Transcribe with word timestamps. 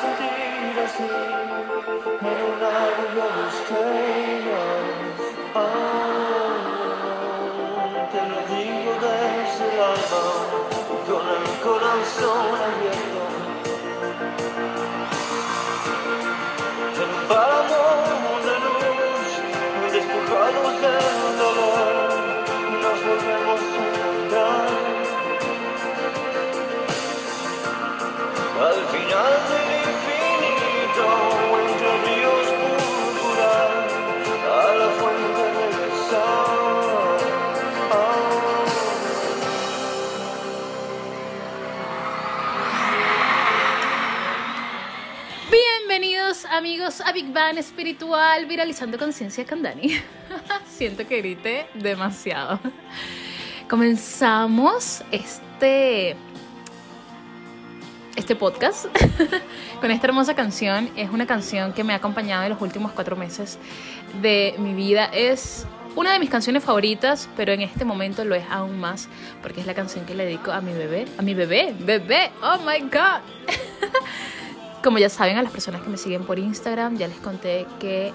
sentir 0.00 0.80
así 0.84 1.08
en 2.20 2.38
una 2.50 2.72
lluvia 2.96 3.26
de 3.34 3.42
estrellas. 3.54 4.84
Ah, 5.54 6.23
el 9.74 9.80
alma, 9.80 10.22
con 11.08 11.24
el 11.36 11.46
corazón 11.60 12.48
abierto. 12.68 13.22
Un 17.02 17.12
páramo 17.28 18.32
de 18.46 18.54
luz, 18.64 19.30
despojados 19.92 20.74
del 20.84 21.38
dolor, 21.42 22.10
nos 22.82 22.98
volvemos 23.06 23.60
a 23.60 23.82
encontrar. 23.88 24.68
Al 28.68 28.80
final 28.94 29.34
del 29.50 29.68
infinito, 29.90 31.06
entre 31.60 31.90
ríos 32.04 32.46
amigos 46.56 47.00
a 47.00 47.10
Big 47.10 47.32
Bang 47.32 47.58
Espiritual 47.58 48.46
Viralizando 48.46 48.96
Conciencia 48.96 49.44
con 49.44 49.60
Dani. 49.60 49.96
Siento 50.70 51.04
que 51.04 51.18
grité 51.18 51.66
demasiado. 51.74 52.60
Comenzamos 53.68 55.02
este 55.10 56.14
este 58.14 58.36
podcast 58.36 58.86
con 59.80 59.90
esta 59.90 60.06
hermosa 60.06 60.34
canción. 60.34 60.88
Es 60.94 61.10
una 61.10 61.26
canción 61.26 61.72
que 61.72 61.82
me 61.82 61.92
ha 61.92 61.96
acompañado 61.96 62.44
en 62.44 62.50
los 62.50 62.62
últimos 62.62 62.92
cuatro 62.92 63.16
meses 63.16 63.58
de 64.22 64.54
mi 64.58 64.74
vida. 64.74 65.06
Es 65.06 65.66
una 65.96 66.12
de 66.12 66.20
mis 66.20 66.30
canciones 66.30 66.62
favoritas, 66.62 67.28
pero 67.36 67.52
en 67.52 67.62
este 67.62 67.84
momento 67.84 68.24
lo 68.24 68.36
es 68.36 68.44
aún 68.48 68.78
más 68.78 69.08
porque 69.42 69.60
es 69.60 69.66
la 69.66 69.74
canción 69.74 70.06
que 70.06 70.14
le 70.14 70.24
dedico 70.24 70.52
a 70.52 70.60
mi 70.60 70.72
bebé. 70.72 71.06
A 71.18 71.22
mi 71.22 71.34
bebé, 71.34 71.74
bebé, 71.80 72.30
oh 72.42 72.58
my 72.58 72.78
god. 72.80 73.22
Como 74.84 74.98
ya 74.98 75.08
saben, 75.08 75.38
a 75.38 75.42
las 75.42 75.50
personas 75.50 75.80
que 75.80 75.88
me 75.88 75.96
siguen 75.96 76.24
por 76.24 76.38
Instagram, 76.38 76.98
ya 76.98 77.08
les 77.08 77.16
conté 77.16 77.66
que 77.80 78.12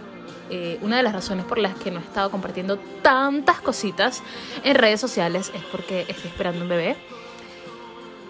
eh, 0.51 0.77
una 0.83 0.97
de 0.97 1.03
las 1.03 1.13
razones 1.13 1.43
por 1.45 1.57
las 1.57 1.73
que 1.73 1.89
no 1.89 1.99
he 1.99 2.03
estado 2.03 2.29
compartiendo 2.29 2.77
tantas 3.01 3.59
cositas 3.59 4.21
en 4.63 4.75
redes 4.75 5.01
sociales 5.01 5.51
es 5.55 5.63
porque 5.71 6.05
estoy 6.07 6.29
esperando 6.29 6.61
un 6.61 6.69
bebé. 6.69 6.95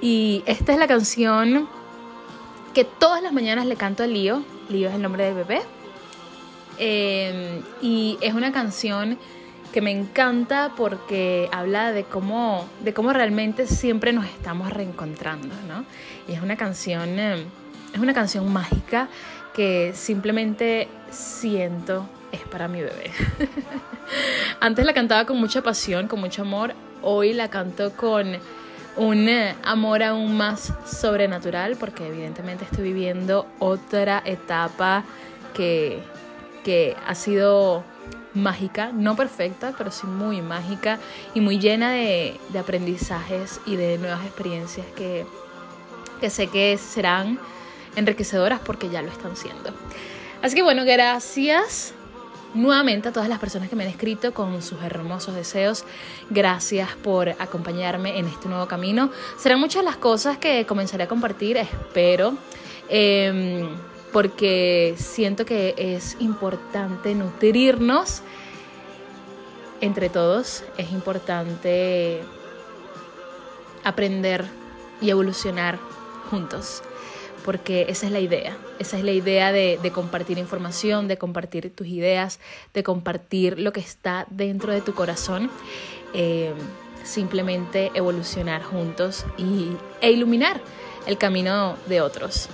Y 0.01 0.41
esta 0.45 0.71
es 0.71 0.79
la 0.79 0.87
canción 0.87 1.67
que 2.73 2.85
todas 2.85 3.21
las 3.21 3.33
mañanas 3.33 3.65
le 3.65 3.75
canto 3.75 4.03
a 4.03 4.07
Lío. 4.07 4.41
Lío 4.69 4.87
es 4.87 4.95
el 4.95 5.01
nombre 5.01 5.25
del 5.25 5.35
bebé. 5.35 5.61
Eh, 6.77 7.61
y 7.81 8.17
es 8.21 8.33
una 8.33 8.53
canción 8.53 9.17
que 9.73 9.81
me 9.81 9.91
encanta 9.91 10.71
porque 10.77 11.49
habla 11.51 11.91
de 11.91 12.05
cómo, 12.05 12.67
de 12.85 12.93
cómo 12.93 13.11
realmente 13.11 13.67
siempre 13.67 14.13
nos 14.13 14.25
estamos 14.25 14.71
reencontrando, 14.71 15.53
¿no? 15.67 15.83
Y 16.27 16.35
es 16.35 16.41
una 16.41 16.55
canción, 16.55 17.19
eh, 17.19 17.45
es 17.93 17.99
una 17.99 18.13
canción 18.13 18.51
mágica 18.51 19.07
que 19.53 19.93
simplemente 19.95 20.87
siento 21.09 22.07
es 22.31 22.41
para 22.41 22.67
mi 22.67 22.81
bebé. 22.81 23.11
Antes 24.59 24.85
la 24.85 24.93
cantaba 24.93 25.25
con 25.25 25.37
mucha 25.37 25.61
pasión, 25.61 26.07
con 26.07 26.19
mucho 26.19 26.43
amor. 26.43 26.73
Hoy 27.01 27.33
la 27.33 27.49
canto 27.49 27.91
con 27.95 28.37
un 28.97 29.29
eh, 29.29 29.55
amor 29.63 30.03
aún 30.03 30.37
más 30.37 30.73
sobrenatural 30.85 31.77
porque 31.77 32.07
evidentemente 32.07 32.65
estoy 32.65 32.83
viviendo 32.83 33.47
otra 33.59 34.21
etapa 34.25 35.03
que, 35.53 36.01
que 36.63 36.95
ha 37.07 37.15
sido 37.15 37.83
mágica, 38.33 38.91
no 38.93 39.15
perfecta, 39.15 39.73
pero 39.77 39.91
sí 39.91 40.05
muy 40.05 40.41
mágica 40.41 40.99
y 41.33 41.41
muy 41.41 41.59
llena 41.59 41.91
de, 41.91 42.39
de 42.49 42.59
aprendizajes 42.59 43.59
y 43.65 43.75
de 43.75 43.97
nuevas 43.97 44.23
experiencias 44.25 44.85
que, 44.95 45.25
que 46.19 46.29
sé 46.29 46.47
que 46.47 46.77
serán 46.77 47.39
enriquecedoras 47.95 48.59
porque 48.59 48.89
ya 48.89 49.01
lo 49.01 49.09
están 49.09 49.35
siendo. 49.35 49.71
Así 50.41 50.55
que 50.55 50.63
bueno, 50.63 50.85
gracias 50.85 51.93
nuevamente 52.53 53.09
a 53.09 53.11
todas 53.13 53.29
las 53.29 53.39
personas 53.39 53.69
que 53.69 53.75
me 53.75 53.83
han 53.83 53.89
escrito 53.89 54.33
con 54.33 54.61
sus 54.61 54.81
hermosos 54.81 55.35
deseos. 55.35 55.85
Gracias 56.29 56.89
por 57.03 57.29
acompañarme 57.29 58.17
en 58.17 58.27
este 58.27 58.49
nuevo 58.49 58.67
camino. 58.67 59.11
Serán 59.37 59.59
muchas 59.59 59.83
las 59.83 59.97
cosas 59.97 60.37
que 60.37 60.65
comenzaré 60.65 61.03
a 61.03 61.07
compartir, 61.07 61.57
espero. 61.57 62.33
eh, 62.89 63.69
porque 64.11 64.95
siento 64.97 65.45
que 65.45 65.75
es 65.77 66.17
importante 66.19 67.13
nutrirnos 67.13 68.21
entre 69.81 70.09
todos. 70.09 70.63
Es 70.77 70.91
importante 70.91 72.23
aprender 73.83 74.45
y 75.01 75.09
evolucionar 75.09 75.79
juntos 76.29 76.81
porque 77.43 77.85
esa 77.89 78.05
es 78.07 78.11
la 78.11 78.19
idea, 78.19 78.57
esa 78.79 78.97
es 78.97 79.03
la 79.03 79.11
idea 79.11 79.51
de, 79.51 79.91
compartir 79.93 80.37
información, 80.37 81.07
de 81.07 81.17
compartir 81.17 81.73
tus 81.73 81.87
ideas, 81.87 82.39
de 82.73 82.83
compartir 82.83 83.59
lo 83.59 83.73
que 83.73 83.79
está 83.79 84.27
dentro 84.29 84.71
de 84.71 84.81
tu 84.81 84.93
corazón, 84.93 85.49
eh, 86.13 86.53
simplemente 87.03 87.91
evolucionar 87.93 88.63
juntos 88.63 89.25
y, 89.37 89.69
e 90.01 90.11
iluminar 90.11 90.61
el 91.07 91.17
camino 91.17 91.77
de 91.87 92.01
otros. 92.01 92.49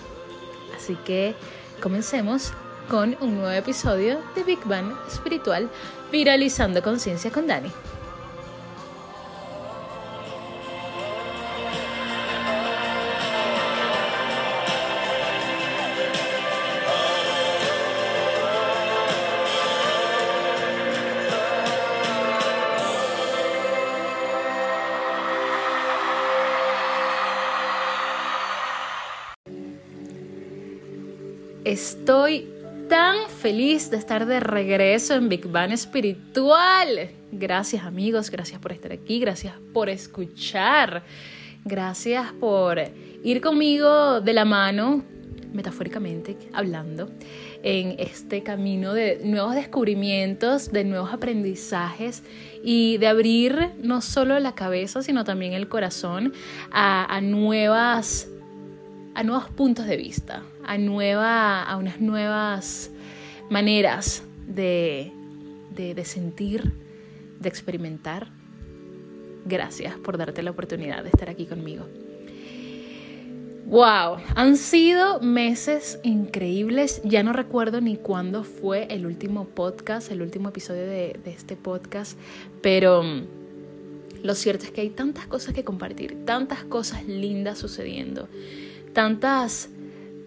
Así 0.75 0.95
que 1.05 1.35
comencemos 1.81 2.53
con 2.89 3.17
un 3.19 3.35
nuevo 3.35 3.51
episodio 3.51 4.19
de 4.35 4.43
Big 4.43 4.63
Bang 4.65 4.93
Espiritual, 5.07 5.69
viralizando 6.11 6.81
conciencia 6.83 7.31
con 7.31 7.47
Dani. 7.47 7.71
Estoy 31.65 32.47
tan 32.89 33.27
feliz 33.27 33.89
de 33.89 33.97
estar 33.97 34.27
de 34.27 34.39
regreso 34.39 35.15
en 35.15 35.29
Big 35.29 35.47
Bang 35.47 35.71
Espiritual. 35.71 37.09
Gracias 37.31 37.83
amigos, 37.83 38.29
gracias 38.29 38.59
por 38.59 38.71
estar 38.71 38.91
aquí, 38.91 39.19
gracias 39.19 39.55
por 39.73 39.89
escuchar, 39.89 41.01
gracias 41.63 42.31
por 42.33 42.79
ir 43.23 43.41
conmigo 43.41 44.21
de 44.21 44.33
la 44.33 44.45
mano, 44.45 45.03
metafóricamente 45.53 46.37
hablando, 46.53 47.09
en 47.63 47.95
este 47.97 48.43
camino 48.43 48.93
de 48.93 49.21
nuevos 49.23 49.55
descubrimientos, 49.55 50.71
de 50.71 50.83
nuevos 50.83 51.11
aprendizajes 51.11 52.21
y 52.63 52.99
de 52.99 53.07
abrir 53.07 53.71
no 53.81 54.01
solo 54.03 54.37
la 54.39 54.53
cabeza, 54.53 55.01
sino 55.01 55.23
también 55.23 55.53
el 55.53 55.67
corazón 55.67 56.31
a, 56.71 57.11
a 57.11 57.21
nuevas 57.21 58.29
a 59.15 59.23
nuevos 59.23 59.49
puntos 59.49 59.87
de 59.87 59.95
vista, 59.95 60.43
a, 60.67 61.63
a 61.63 61.77
unas 61.77 61.99
nuevas 61.99 62.91
maneras 63.49 64.23
de, 64.47 65.11
de, 65.75 66.05
sentir, 66.05 66.73
de 67.39 67.49
experimentar. 67.49 68.27
Gracias 69.45 69.95
por 69.95 70.17
darte 70.17 70.41
la 70.41 70.51
oportunidad 70.51 71.03
de 71.03 71.09
estar 71.09 71.29
aquí 71.29 71.45
conmigo. 71.45 71.85
Wow, 73.67 74.17
han 74.35 74.57
sido 74.57 75.21
meses 75.21 75.99
increíbles. 76.03 77.01
Ya 77.03 77.23
no 77.23 77.33
recuerdo 77.33 77.81
ni 77.81 77.97
cuándo 77.97 78.43
fue 78.43 78.87
el 78.91 79.05
último 79.05 79.45
podcast, 79.45 80.11
el 80.11 80.21
último 80.21 80.49
episodio 80.49 80.83
de, 80.83 81.19
de 81.23 81.31
este 81.31 81.55
podcast, 81.55 82.17
pero 82.61 83.03
lo 84.21 84.35
cierto 84.35 84.65
es 84.65 84.71
que 84.71 84.81
hay 84.81 84.89
tantas 84.91 85.25
cosas 85.25 85.53
que 85.53 85.63
compartir, 85.63 86.25
tantas 86.25 86.63
cosas 86.63 87.05
lindas 87.07 87.57
sucediendo 87.57 88.27
tantas, 88.95 89.69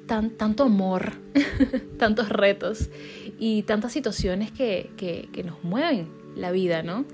tan, 0.09 0.31
tanto 0.31 0.65
amor, 0.65 1.13
tantos 1.99 2.29
retos 2.29 2.91
y 3.39 3.63
tantas 3.63 3.93
situaciones 3.93 4.51
que, 4.51 4.91
que, 4.97 5.29
que, 5.33 5.45
nos 5.45 5.63
mueven 5.63 6.09
la 6.35 6.51
vida, 6.51 6.83
¿no? 6.83 7.05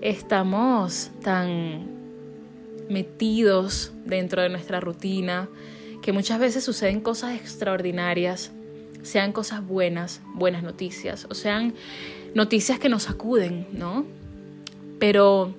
estamos 0.00 1.10
tan 1.22 1.86
metidos 2.88 3.92
dentro 4.04 4.42
de 4.42 4.48
nuestra 4.48 4.80
rutina 4.80 5.48
que 6.02 6.12
muchas 6.12 6.38
veces 6.38 6.62
suceden 6.62 7.00
cosas 7.00 7.34
extraordinarias, 7.34 8.52
sean 9.02 9.32
cosas 9.32 9.66
buenas, 9.66 10.20
buenas 10.34 10.62
noticias, 10.62 11.26
o 11.28 11.34
sean 11.34 11.74
noticias 12.34 12.78
que 12.78 12.88
nos 12.88 13.04
sacuden, 13.04 13.66
¿no? 13.72 14.04
Pero 15.00 15.54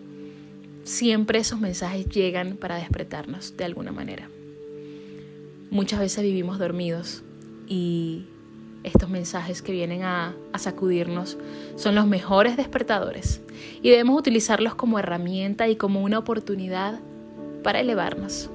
siempre 0.84 1.40
esos 1.40 1.60
mensajes 1.60 2.08
llegan 2.08 2.56
para 2.56 2.78
despertarnos 2.78 3.58
de 3.58 3.66
alguna 3.66 3.92
manera. 3.92 4.30
Muchas 5.70 6.00
veces 6.00 6.24
vivimos 6.24 6.60
dormidos 6.60 7.24
y 7.68 8.26
estos 8.84 9.10
mensajes 9.10 9.62
que 9.62 9.74
vienen 9.74 10.04
a, 10.04 10.34
sacudirnos 10.58 11.38
son 11.76 11.94
los 11.94 12.08
mejores 12.08 12.58
despertadores 12.58 13.42
y 13.84 13.90
debemos 13.90 14.18
utilizarlos 14.18 14.76
como 14.76 14.98
herramienta 14.98 15.68
y 15.68 15.76
como 15.76 16.02
una 16.02 16.20
oportunidad 16.20 17.00
para 17.64 17.82
elevarnos. 17.82 18.50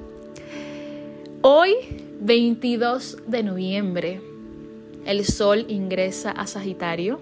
Hoy, 1.41 1.75
22 2.19 3.19
de 3.27 3.43
noviembre, 3.43 4.21
el 5.05 5.23
sol 5.23 5.65
ingresa 5.67 6.31
a 6.31 6.47
Sagitario. 6.47 7.21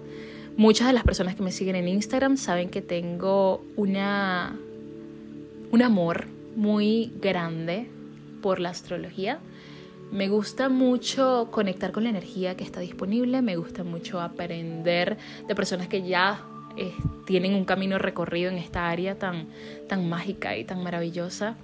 Muchas 0.56 0.88
de 0.88 0.94
las 0.94 1.04
personas 1.04 1.36
que 1.36 1.44
me 1.44 1.52
siguen 1.52 1.76
en 1.76 1.88
Instagram 1.88 2.38
saben 2.38 2.70
que 2.70 2.82
tengo 2.82 3.64
una, 3.76 4.58
un 5.72 5.82
amor 5.82 6.28
muy 6.56 7.12
grande 7.20 7.88
por 8.42 8.60
la 8.60 8.70
astrología. 8.70 9.40
Me 10.12 10.28
gusta 10.28 10.68
mucho 10.68 11.48
conectar 11.52 11.94
con 11.94 12.04
la 12.04 12.10
energía 12.10 12.58
que 12.58 12.66
está 12.66 12.82
disponible, 12.82 13.42
me 13.42 13.56
gusta 13.56 13.86
mucho 13.86 14.20
aprender 14.20 15.18
de 15.48 15.56
personas 15.56 15.88
que 15.88 16.06
ya 16.06 16.44
eh, 16.76 16.94
tienen 17.26 17.56
un 17.56 17.64
camino 17.64 17.98
recorrido 17.98 18.52
en 18.52 18.58
esta 18.58 18.90
área 18.90 19.18
tan, 19.18 19.48
tan 19.88 20.10
mágica 20.10 20.58
y 20.58 20.66
tan 20.66 20.84
maravillosa. 20.84 21.56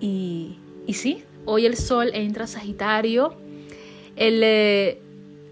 Y, 0.00 0.56
y 0.86 0.94
sí, 0.94 1.22
hoy 1.44 1.66
el 1.66 1.76
sol 1.76 2.12
entra 2.14 2.44
a 2.44 2.46
Sagitario. 2.46 3.34
El 4.16 4.40
eh, 4.42 4.98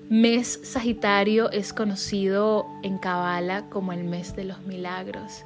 mes 0.09 0.61
Sagitario 0.63 1.51
es 1.51 1.75
conocido 1.75 2.65
en 2.83 2.97
Kabbalah 2.97 3.69
como 3.69 3.93
el 3.93 4.05
mes 4.05 4.35
de 4.35 4.45
los 4.45 4.63
milagros. 4.63 5.45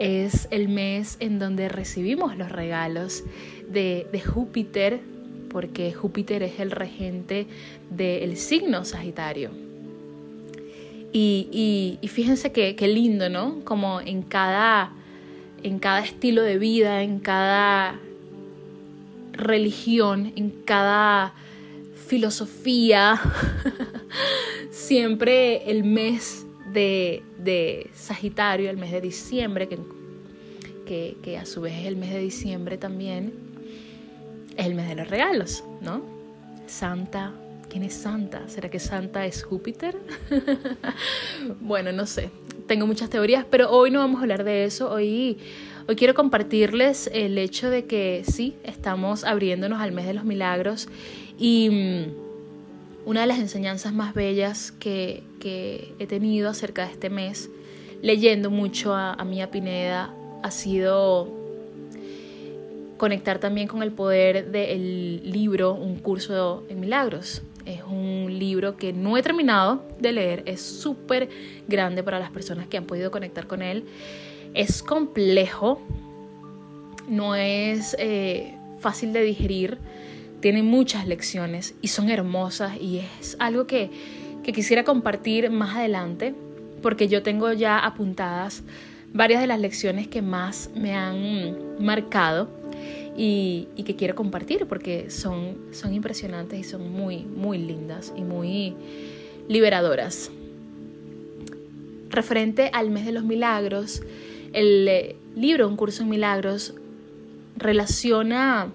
Es 0.00 0.48
el 0.50 0.68
mes 0.68 1.18
en 1.20 1.38
donde 1.38 1.68
recibimos 1.68 2.36
los 2.36 2.50
regalos 2.50 3.22
de, 3.68 4.08
de 4.10 4.20
Júpiter 4.20 5.00
porque 5.50 5.92
Júpiter 5.92 6.42
es 6.42 6.60
el 6.60 6.70
regente 6.70 7.46
del 7.90 8.36
signo 8.36 8.84
Sagitario. 8.84 9.50
Y, 11.12 11.98
fíjense 12.08 12.52
qué 12.52 12.88
lindo, 12.88 13.28
¿no? 13.28 13.60
Como 13.64 14.00
en 14.00 14.22
cada, 14.22 14.92
en 15.62 15.78
cada 15.80 16.00
estilo 16.00 16.42
de 16.42 16.58
vida, 16.58 17.02
en 17.02 17.18
cada 17.18 17.98
religión, 19.32 20.32
en 20.36 20.50
cada 20.50 21.34
filosofía, 22.06 23.20
siempre 24.70 25.70
el 25.70 25.84
mes 25.84 26.46
de, 26.72 27.90
Sagitario, 27.94 28.70
el 28.70 28.76
mes 28.76 28.92
de 28.92 29.00
diciembre, 29.00 29.68
que, 30.86 31.16
que 31.22 31.38
a 31.38 31.46
su 31.46 31.60
vez 31.60 31.74
es 31.78 31.86
el 31.86 31.96
mes 31.96 32.10
de 32.10 32.20
diciembre 32.20 32.78
también, 32.78 33.32
el 34.66 34.74
mes 34.74 34.88
de 34.88 34.94
los 34.94 35.08
regalos, 35.08 35.64
¿no? 35.80 36.02
Santa, 36.66 37.32
¿quién 37.68 37.82
es 37.82 37.94
Santa? 37.94 38.48
¿Será 38.48 38.68
que 38.70 38.78
Santa 38.78 39.26
es 39.26 39.42
Júpiter? 39.42 39.96
bueno, 41.60 41.92
no 41.92 42.06
sé, 42.06 42.30
tengo 42.66 42.86
muchas 42.86 43.10
teorías, 43.10 43.44
pero 43.50 43.70
hoy 43.70 43.90
no 43.90 43.98
vamos 44.00 44.18
a 44.18 44.22
hablar 44.22 44.44
de 44.44 44.64
eso, 44.64 44.90
hoy... 44.90 45.38
Hoy 45.88 45.96
quiero 45.96 46.14
compartirles 46.14 47.10
el 47.12 47.36
hecho 47.36 47.68
de 47.68 47.86
que 47.86 48.22
sí, 48.30 48.54
estamos 48.62 49.24
abriéndonos 49.24 49.80
al 49.80 49.90
mes 49.90 50.06
de 50.06 50.14
los 50.14 50.22
milagros 50.22 50.88
y 51.36 51.68
mm, 51.68 53.08
una 53.08 53.22
de 53.22 53.26
las 53.26 53.40
enseñanzas 53.40 53.92
más 53.92 54.14
bellas 54.14 54.70
que, 54.70 55.24
he 55.42 56.06
tenido 56.06 56.48
acerca 56.48 56.84
de 56.86 56.92
este 56.92 57.10
mes, 57.10 57.50
leyendo 58.02 58.50
mucho 58.50 58.94
a, 58.94 59.14
a 59.14 59.24
Mía 59.24 59.50
Pineda, 59.50 60.14
ha 60.44 60.50
sido 60.52 61.39
conectar 63.00 63.38
también 63.38 63.66
con 63.66 63.82
el 63.82 63.92
poder 63.92 64.50
del 64.50 65.22
libro 65.24 65.72
Un 65.72 65.96
curso 66.00 66.64
en 66.68 66.80
milagros. 66.80 67.40
Es 67.64 67.80
un 67.82 68.38
libro 68.38 68.76
que 68.76 68.92
no 68.92 69.16
he 69.16 69.22
terminado 69.22 69.82
de 69.98 70.12
leer, 70.12 70.42
es 70.44 70.60
súper 70.60 71.30
grande 71.66 72.02
para 72.02 72.18
las 72.18 72.30
personas 72.30 72.66
que 72.66 72.76
han 72.76 72.84
podido 72.84 73.10
conectar 73.10 73.46
con 73.46 73.62
él. 73.62 73.86
Es 74.52 74.82
complejo, 74.82 75.80
no 77.08 77.34
es 77.34 77.96
eh, 77.98 78.54
fácil 78.80 79.14
de 79.14 79.22
digerir, 79.22 79.78
tiene 80.40 80.62
muchas 80.62 81.06
lecciones 81.08 81.74
y 81.80 81.88
son 81.88 82.10
hermosas 82.10 82.76
y 82.78 82.98
es 82.98 83.34
algo 83.38 83.66
que, 83.66 83.88
que 84.42 84.52
quisiera 84.52 84.84
compartir 84.84 85.48
más 85.48 85.74
adelante 85.74 86.34
porque 86.82 87.08
yo 87.08 87.22
tengo 87.22 87.50
ya 87.54 87.78
apuntadas 87.78 88.62
varias 89.14 89.40
de 89.40 89.46
las 89.46 89.58
lecciones 89.58 90.06
que 90.06 90.20
más 90.20 90.68
me 90.74 90.94
han 90.94 91.82
marcado 91.82 92.59
y, 93.22 93.66
que 93.84 93.96
quiero 93.96 94.14
compartir 94.14 94.66
porque 94.66 95.10
son, 95.10 95.58
son 95.72 95.92
impresionantes 95.92 96.58
y 96.58 96.64
son 96.64 96.90
muy, 96.90 97.18
muy 97.18 97.58
lindas 97.58 98.14
y 98.16 98.22
muy 98.22 98.74
liberadoras. 99.46 100.30
Referente 102.08 102.70
al 102.72 102.88
mes 102.88 103.04
de 103.04 103.12
los 103.12 103.24
milagros, 103.24 104.02
el 104.54 104.88
eh, 104.88 105.16
libro 105.36 105.68
Un 105.68 105.76
curso 105.76 106.02
en 106.02 106.08
milagros 106.08 106.72
relaciona 107.56 108.72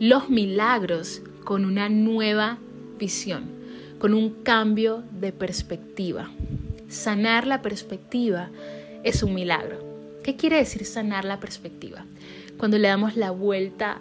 los 0.00 0.30
milagros 0.30 1.20
con 1.44 1.66
una 1.66 1.90
nueva 1.90 2.56
visión, 2.98 3.44
con 3.98 4.14
un 4.14 4.30
cambio 4.44 5.04
de 5.20 5.32
perspectiva. 5.32 6.30
Sanar 6.88 7.46
la 7.46 7.60
perspectiva 7.60 8.48
es 9.04 9.22
un 9.22 9.34
milagro. 9.34 9.78
¿Qué 10.24 10.36
quiere 10.36 10.56
decir 10.56 10.86
sanar 10.86 11.26
la 11.26 11.38
perspectiva? 11.38 12.06
Cuando 12.58 12.76
le 12.76 12.88
damos 12.88 13.16
la 13.16 13.30
vuelta 13.30 13.98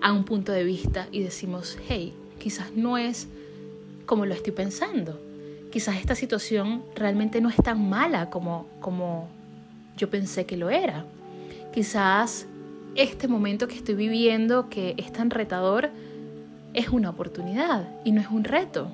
a 0.00 0.12
un 0.12 0.24
punto 0.24 0.52
de 0.52 0.64
vista 0.64 1.06
y 1.12 1.22
decimos, 1.22 1.78
hey, 1.88 2.12
quizás 2.38 2.72
no 2.74 2.98
es 2.98 3.28
como 4.04 4.26
lo 4.26 4.34
estoy 4.34 4.52
pensando. 4.52 5.20
Quizás 5.70 5.96
esta 5.96 6.14
situación 6.14 6.82
realmente 6.96 7.40
no 7.40 7.48
es 7.48 7.56
tan 7.56 7.88
mala 7.88 8.28
como, 8.28 8.66
como 8.80 9.28
yo 9.96 10.10
pensé 10.10 10.44
que 10.44 10.56
lo 10.56 10.68
era. 10.68 11.06
Quizás 11.72 12.46
este 12.96 13.28
momento 13.28 13.68
que 13.68 13.76
estoy 13.76 13.94
viviendo, 13.94 14.68
que 14.68 14.94
es 14.98 15.12
tan 15.12 15.30
retador, 15.30 15.90
es 16.74 16.88
una 16.88 17.10
oportunidad 17.10 17.88
y 18.04 18.12
no 18.12 18.20
es 18.20 18.28
un 18.28 18.44
reto. 18.44 18.90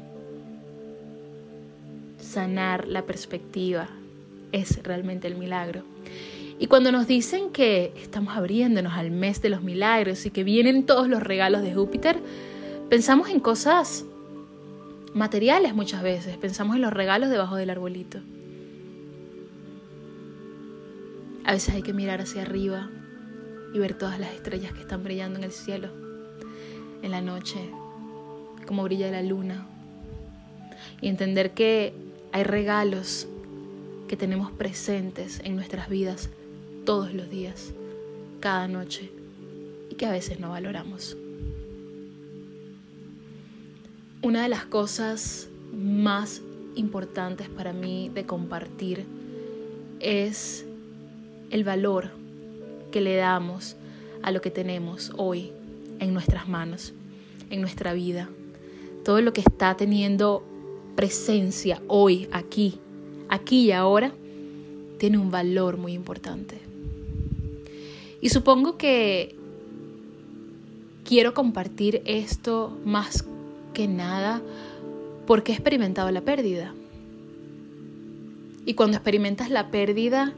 Sanar 2.20 2.86
la 2.86 3.02
perspectiva 3.02 3.88
es 4.52 4.82
realmente 4.82 5.26
el 5.26 5.36
milagro. 5.36 5.82
Y 6.58 6.66
cuando 6.66 6.90
nos 6.90 7.06
dicen 7.06 7.50
que 7.50 7.92
estamos 8.02 8.36
abriéndonos 8.36 8.94
al 8.94 9.12
mes 9.12 9.40
de 9.40 9.48
los 9.48 9.62
milagros 9.62 10.26
y 10.26 10.30
que 10.30 10.42
vienen 10.42 10.86
todos 10.86 11.08
los 11.08 11.22
regalos 11.22 11.62
de 11.62 11.72
Júpiter, 11.72 12.18
pensamos 12.88 13.28
en 13.28 13.38
cosas 13.38 14.04
materiales 15.14 15.74
muchas 15.74 16.02
veces, 16.02 16.36
pensamos 16.36 16.76
en 16.76 16.82
los 16.82 16.92
regalos 16.92 17.30
debajo 17.30 17.54
del 17.54 17.70
arbolito. 17.70 18.18
A 21.44 21.52
veces 21.52 21.74
hay 21.74 21.82
que 21.82 21.92
mirar 21.92 22.20
hacia 22.20 22.42
arriba 22.42 22.90
y 23.72 23.78
ver 23.78 23.94
todas 23.94 24.18
las 24.18 24.32
estrellas 24.32 24.72
que 24.72 24.80
están 24.80 25.04
brillando 25.04 25.38
en 25.38 25.44
el 25.44 25.52
cielo, 25.52 25.88
en 27.02 27.10
la 27.12 27.20
noche, 27.20 27.70
como 28.66 28.82
brilla 28.82 29.10
la 29.12 29.22
luna, 29.22 29.66
y 31.00 31.08
entender 31.08 31.52
que 31.52 31.94
hay 32.32 32.42
regalos 32.42 33.28
que 34.08 34.16
tenemos 34.16 34.50
presentes 34.50 35.40
en 35.44 35.54
nuestras 35.54 35.88
vidas 35.88 36.30
todos 36.88 37.12
los 37.12 37.28
días, 37.28 37.74
cada 38.40 38.66
noche, 38.66 39.10
y 39.90 39.94
que 39.96 40.06
a 40.06 40.10
veces 40.10 40.40
no 40.40 40.48
valoramos. 40.48 41.18
Una 44.22 44.42
de 44.42 44.48
las 44.48 44.64
cosas 44.64 45.50
más 45.70 46.40
importantes 46.76 47.50
para 47.50 47.74
mí 47.74 48.10
de 48.14 48.24
compartir 48.24 49.04
es 50.00 50.64
el 51.50 51.62
valor 51.62 52.08
que 52.90 53.02
le 53.02 53.16
damos 53.16 53.76
a 54.22 54.30
lo 54.30 54.40
que 54.40 54.50
tenemos 54.50 55.12
hoy 55.18 55.52
en 55.98 56.14
nuestras 56.14 56.48
manos, 56.48 56.94
en 57.50 57.60
nuestra 57.60 57.92
vida. 57.92 58.30
Todo 59.04 59.20
lo 59.20 59.34
que 59.34 59.42
está 59.42 59.76
teniendo 59.76 60.42
presencia 60.96 61.82
hoy, 61.86 62.30
aquí, 62.32 62.80
aquí 63.28 63.66
y 63.66 63.72
ahora, 63.72 64.10
tiene 64.96 65.18
un 65.18 65.30
valor 65.30 65.76
muy 65.76 65.92
importante. 65.92 66.67
Y 68.20 68.30
supongo 68.30 68.76
que 68.76 69.36
quiero 71.04 71.34
compartir 71.34 72.02
esto 72.04 72.76
más 72.84 73.24
que 73.72 73.86
nada 73.86 74.42
porque 75.26 75.52
he 75.52 75.54
experimentado 75.54 76.10
la 76.10 76.22
pérdida. 76.22 76.74
Y 78.66 78.74
cuando 78.74 78.96
experimentas 78.96 79.50
la 79.50 79.70
pérdida, 79.70 80.34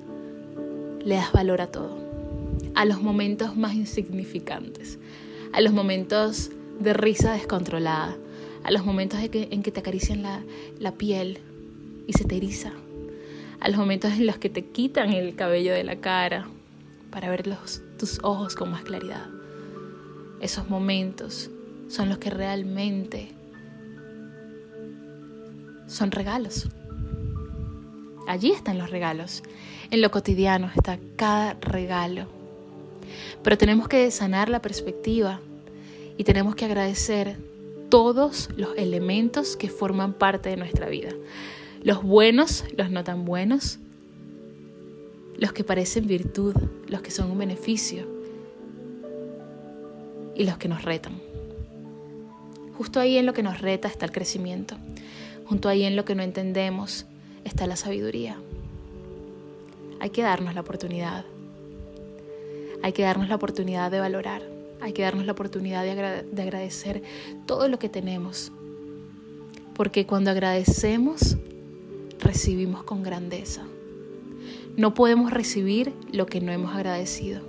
le 1.05 1.15
das 1.15 1.33
valor 1.33 1.61
a 1.63 1.69
todo, 1.69 1.97
a 2.75 2.85
los 2.85 3.03
momentos 3.03 3.57
más 3.57 3.75
insignificantes, 3.75 4.99
a 5.53 5.61
los 5.61 5.73
momentos 5.73 6.51
de 6.79 6.93
risa 6.93 7.33
descontrolada, 7.33 8.17
a 8.63 8.71
los 8.71 8.85
momentos 8.85 9.19
en 9.21 9.63
que, 9.63 9.71
te 9.73 9.81
acarician 9.81 10.23
la, 10.23 10.43
la 10.79 10.93
piel 10.93 11.39
y 12.07 12.13
se 12.13 12.25
te 12.25 12.37
eriza, 12.37 12.73
a 13.59 13.69
los 13.69 13.79
momentos 13.79 14.13
en 14.13 14.27
los 14.27 14.39
que 14.39 14.51
te 14.51 14.67
quitan 14.67 15.13
el 15.13 15.35
cabello 15.35 15.73
de 15.73 15.83
la 15.83 15.97
cara 15.97 16.47
para 17.11 17.31
ver 17.31 17.45
tus 17.99 18.19
ojos 18.23 18.55
con 18.55 18.71
más 18.71 18.83
claridad. 18.83 19.27
Esos 20.41 20.69
momentos 20.69 21.51
son 21.89 22.09
los 22.09 22.19
que 22.19 22.31
realmente 22.31 23.33
son 25.87 26.11
regalos. 26.13 26.69
Allí 28.27 28.53
están 28.53 28.79
los 28.79 28.91
regalos. 28.91 29.43
En 29.91 30.01
lo 30.01 30.11
cotidiano 30.11 30.71
está 30.75 30.99
cada 31.17 31.55
regalo. 31.55 32.29
Pero 33.43 33.59
tenemos 33.59 33.89
que 33.89 34.11
sanar 34.11 34.49
la 34.49 34.63
perspectiva 34.63 35.41
y 36.17 36.25
tenemos 36.25 36.55
que 36.55 36.65
agradecer 36.65 37.39
todos 37.89 38.51
los 38.57 38.77
elementos 38.77 39.57
que 39.57 39.69
forman 39.69 40.13
parte 40.13 40.49
de 40.49 40.57
nuestra 40.57 40.89
vida. 40.89 41.11
Los 41.83 42.03
buenos, 42.03 42.65
los 42.77 42.91
no 42.91 43.03
tan 43.03 43.25
buenos, 43.25 43.79
los 45.37 45.53
que 45.53 45.65
parecen 45.65 46.07
virtud, 46.07 46.55
los 46.87 47.03
que 47.03 47.11
son 47.11 47.31
un 47.31 47.39
beneficio 47.39 48.07
y 50.35 50.45
los 50.45 50.59
que 50.59 50.69
nos 50.69 50.85
retan. 50.85 51.21
Justo 52.77 52.99
ahí 52.99 53.19
en 53.19 53.27
lo 53.27 53.35
que 53.35 53.43
nos 53.43 53.61
reta 53.61 53.89
está 53.89 54.07
el 54.07 54.13
crecimiento. 54.13 54.77
Junto 55.47 55.69
ahí 55.69 55.85
en 55.85 55.97
lo 55.97 56.05
que 56.05 56.15
no 56.15 56.23
entendemos 56.23 57.07
está 57.45 57.67
la 57.67 57.77
sabiduría. 57.77 58.39
Hay 60.01 60.11
que 60.11 60.23
darnos 60.23 60.55
la 60.55 60.63
oportunidad. 60.63 61.27
Hay 62.83 62.93
que 62.93 63.03
darnos 63.03 63.29
la 63.29 63.35
oportunidad 63.35 63.91
de 63.91 64.01
valorar. 64.01 64.43
Hay 64.81 64.95
que 64.95 65.03
darnos 65.03 65.27
la 65.27 65.33
oportunidad 65.33 65.85
de, 65.85 66.23
de 66.23 66.43
agradecer 66.43 67.03
todo 67.45 67.69
lo 67.69 67.79
que 67.79 67.91
tenemos. 67.91 68.51
Porque 69.75 70.07
cuando 70.07 70.31
agradecemos, 70.31 71.37
recibimos 72.19 72.83
con 72.85 73.03
grandeza. 73.03 73.67
No 74.77 74.95
podemos 74.95 75.33
recibir 75.33 75.93
lo 76.13 76.27
que 76.27 76.41
no 76.41 76.53
hemos 76.53 76.75
agradecido. 76.75 77.41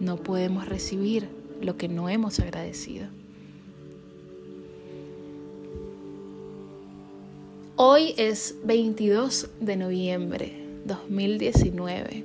No 0.00 0.16
podemos 0.16 0.68
recibir 0.68 1.28
lo 1.60 1.76
que 1.76 1.88
no 1.88 2.08
hemos 2.08 2.38
agradecido. 2.40 3.06
Hoy 7.76 8.14
es 8.16 8.56
22 8.64 9.50
de 9.60 9.76
noviembre 9.76 10.52
2019. 10.84 12.24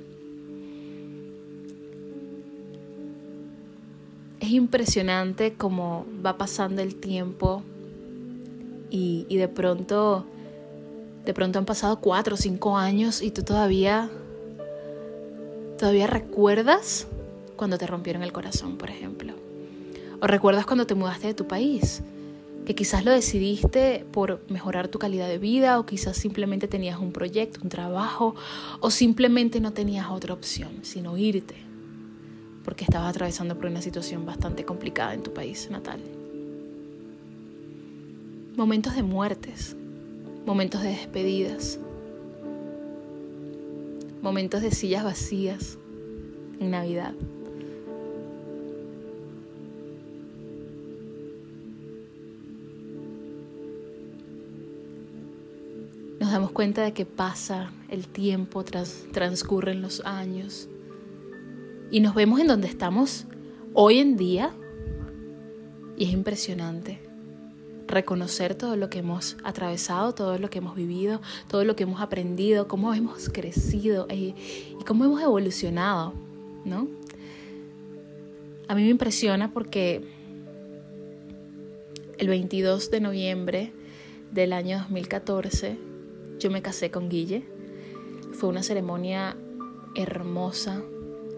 Es 4.40 4.50
impresionante 4.50 5.54
cómo 5.54 6.06
va 6.24 6.36
pasando 6.36 6.82
el 6.82 6.96
tiempo 6.96 7.62
y, 8.90 9.24
y 9.28 9.36
de 9.36 9.48
pronto 9.48 10.26
de 11.24 11.34
pronto 11.34 11.58
han 11.58 11.64
pasado 11.64 12.00
cuatro 12.00 12.34
o 12.34 12.38
cinco 12.38 12.76
años 12.76 13.22
y 13.22 13.30
tú 13.30 13.42
todavía, 13.42 14.10
todavía 15.78 16.06
recuerdas 16.06 17.06
cuando 17.56 17.78
te 17.78 17.86
rompieron 17.86 18.22
el 18.22 18.32
corazón, 18.32 18.76
por 18.76 18.90
ejemplo. 18.90 19.34
O 20.20 20.26
recuerdas 20.26 20.66
cuando 20.66 20.86
te 20.86 20.94
mudaste 20.94 21.28
de 21.28 21.34
tu 21.34 21.46
país, 21.46 22.02
que 22.64 22.74
quizás 22.74 23.04
lo 23.04 23.10
decidiste 23.10 24.04
por 24.12 24.40
mejorar 24.48 24.88
tu 24.88 24.98
calidad 24.98 25.28
de 25.28 25.38
vida 25.38 25.78
o 25.78 25.86
quizás 25.86 26.16
simplemente 26.16 26.68
tenías 26.68 26.98
un 26.98 27.12
proyecto, 27.12 27.60
un 27.62 27.68
trabajo 27.68 28.34
o 28.80 28.90
simplemente 28.90 29.60
no 29.60 29.72
tenías 29.72 30.10
otra 30.10 30.34
opción, 30.34 30.80
sino 30.82 31.16
irte, 31.16 31.56
porque 32.64 32.84
estabas 32.84 33.10
atravesando 33.10 33.56
por 33.56 33.66
una 33.66 33.82
situación 33.82 34.24
bastante 34.24 34.64
complicada 34.64 35.14
en 35.14 35.22
tu 35.22 35.32
país 35.32 35.68
natal. 35.70 36.00
Momentos 38.56 38.94
de 38.94 39.02
muertes, 39.02 39.76
momentos 40.46 40.82
de 40.82 40.88
despedidas, 40.88 41.78
momentos 44.20 44.62
de 44.62 44.70
sillas 44.70 45.04
vacías 45.04 45.78
en 46.58 46.70
Navidad. 46.70 47.14
Nos 56.20 56.30
damos 56.30 56.52
cuenta 56.52 56.82
de 56.82 56.92
que 56.92 57.04
pasa 57.04 57.72
el 57.88 58.06
tiempo, 58.06 58.64
transcurren 58.64 59.82
los 59.82 60.00
años 60.04 60.68
y 61.90 62.00
nos 62.00 62.14
vemos 62.14 62.40
en 62.40 62.46
donde 62.46 62.68
estamos 62.68 63.26
hoy 63.74 63.98
en 63.98 64.16
día 64.16 64.52
y 65.96 66.04
es 66.04 66.12
impresionante 66.12 67.11
reconocer 67.86 68.54
todo 68.54 68.76
lo 68.76 68.88
que 68.90 69.00
hemos 69.00 69.36
atravesado, 69.44 70.14
todo 70.14 70.38
lo 70.38 70.50
que 70.50 70.58
hemos 70.58 70.74
vivido, 70.74 71.20
todo 71.48 71.64
lo 71.64 71.76
que 71.76 71.84
hemos 71.84 72.00
aprendido, 72.00 72.68
cómo 72.68 72.94
hemos 72.94 73.28
crecido 73.28 74.06
y, 74.10 74.34
cómo 74.86 75.04
hemos 75.04 75.22
evolucionado, 75.22 76.12
¿no? 76.64 76.88
A 78.68 78.74
mí 78.74 78.82
me 78.82 78.90
impresiona 78.90 79.52
porque 79.52 80.04
el 82.18 82.28
22 82.28 82.90
de 82.90 83.00
noviembre 83.00 83.72
del 84.32 84.52
año 84.52 84.78
2014 84.78 85.76
yo 86.38 86.50
me 86.50 86.62
casé 86.62 86.90
con 86.90 87.08
Guille. 87.08 87.44
Fue 88.32 88.48
una 88.48 88.62
ceremonia 88.62 89.36
hermosa 89.94 90.82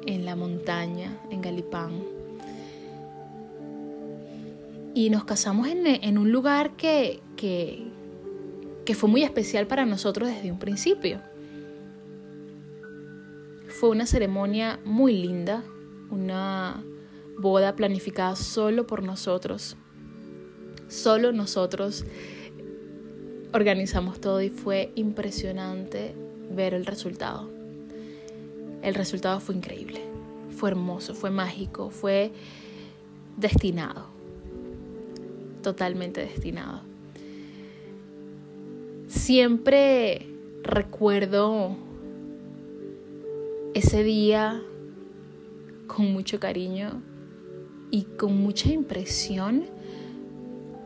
en 0.06 0.24
la 0.24 0.36
montaña, 0.36 1.20
en 1.30 1.42
Galipán 1.42 2.13
y 4.94 5.10
nos 5.10 5.24
casamos 5.24 5.66
en, 5.66 6.18
un 6.18 6.30
lugar 6.30 6.76
que, 6.76 7.20
que, 7.36 8.94
fue 8.94 9.08
muy 9.10 9.24
especial 9.24 9.66
para 9.66 9.84
nosotros 9.84 10.28
desde 10.28 10.52
un 10.52 10.60
principio. 10.60 11.20
Fue 13.68 13.88
una 13.88 14.06
ceremonia 14.06 14.78
muy 14.84 15.14
linda, 15.14 15.64
una 16.10 16.84
boda 17.36 17.74
planificada 17.74 18.36
solo 18.36 18.86
por 18.86 19.02
nosotros. 19.02 19.76
Solo 20.86 21.32
nosotros 21.32 22.04
organizamos 23.52 24.20
todo 24.20 24.40
y 24.42 24.48
fue 24.48 24.92
impresionante 24.94 26.14
ver 26.52 26.72
el 26.72 26.86
resultado. 26.86 27.50
El 28.80 28.94
resultado 28.94 29.40
fue 29.40 29.56
increíble, 29.56 30.02
fue 30.56 30.70
hermoso, 30.70 31.16
fue 31.16 31.30
mágico, 31.30 31.90
fue 31.90 32.30
destinado 33.36 34.13
totalmente 35.64 36.20
destinado. 36.20 36.82
Siempre 39.08 40.28
recuerdo 40.62 41.76
ese 43.74 44.04
día 44.04 44.62
con 45.88 46.12
mucho 46.12 46.38
cariño 46.38 47.02
y 47.90 48.04
con 48.04 48.36
mucha 48.36 48.70
impresión 48.70 49.64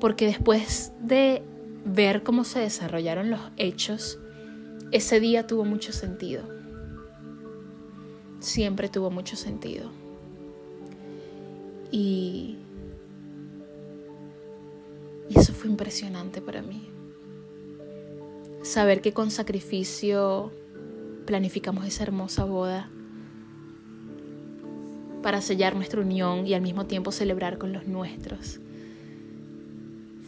porque 0.00 0.26
después 0.26 0.92
de 1.02 1.42
ver 1.84 2.22
cómo 2.22 2.44
se 2.44 2.60
desarrollaron 2.60 3.30
los 3.30 3.40
hechos, 3.56 4.18
ese 4.92 5.20
día 5.20 5.46
tuvo 5.46 5.64
mucho 5.64 5.92
sentido. 5.92 6.44
Siempre 8.40 8.88
tuvo 8.88 9.10
mucho 9.10 9.36
sentido. 9.36 9.90
Y 11.90 12.58
y 15.28 15.38
eso 15.38 15.52
fue 15.52 15.70
impresionante 15.70 16.40
para 16.40 16.62
mí. 16.62 16.88
Saber 18.62 19.00
que 19.00 19.12
con 19.12 19.30
sacrificio 19.30 20.52
planificamos 21.26 21.86
esa 21.86 22.04
hermosa 22.04 22.44
boda 22.44 22.90
para 25.22 25.40
sellar 25.40 25.74
nuestra 25.74 26.00
unión 26.00 26.46
y 26.46 26.54
al 26.54 26.62
mismo 26.62 26.86
tiempo 26.86 27.12
celebrar 27.12 27.58
con 27.58 27.72
los 27.72 27.86
nuestros. 27.86 28.60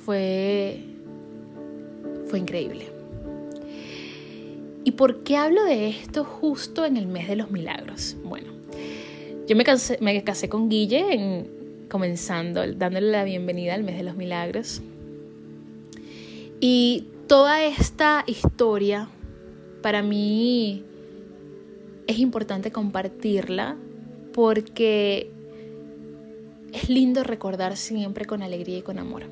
Fue, 0.04 0.84
fue 2.28 2.38
increíble. 2.38 2.88
¿Y 4.84 4.92
por 4.92 5.22
qué 5.22 5.36
hablo 5.36 5.64
de 5.64 5.88
esto 5.88 6.24
justo 6.24 6.84
en 6.84 6.96
el 6.96 7.06
mes 7.06 7.28
de 7.28 7.36
los 7.36 7.50
milagros? 7.50 8.16
Bueno, 8.24 8.52
yo 9.46 9.56
me 9.56 9.64
casé, 9.64 9.98
me 10.00 10.22
casé 10.24 10.48
con 10.48 10.68
Guille 10.68 11.12
en, 11.12 11.59
comenzando, 11.90 12.66
dándole 12.72 13.10
la 13.10 13.24
bienvenida 13.24 13.74
al 13.74 13.82
mes 13.82 13.98
de 13.98 14.04
los 14.04 14.16
milagros. 14.16 14.80
Y 16.60 17.04
toda 17.26 17.62
esta 17.62 18.24
historia, 18.26 19.08
para 19.82 20.02
mí, 20.02 20.84
es 22.06 22.18
importante 22.18 22.70
compartirla 22.70 23.76
porque 24.32 25.30
es 26.72 26.88
lindo 26.88 27.24
recordar 27.24 27.76
siempre 27.76 28.24
con 28.24 28.42
alegría 28.42 28.78
y 28.78 28.82
con 28.82 28.98
amor. 28.98 29.24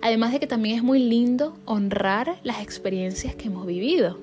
Además 0.00 0.32
de 0.32 0.40
que 0.40 0.46
también 0.46 0.76
es 0.76 0.82
muy 0.82 0.98
lindo 0.98 1.56
honrar 1.64 2.40
las 2.42 2.60
experiencias 2.60 3.36
que 3.36 3.46
hemos 3.46 3.66
vivido. 3.66 4.18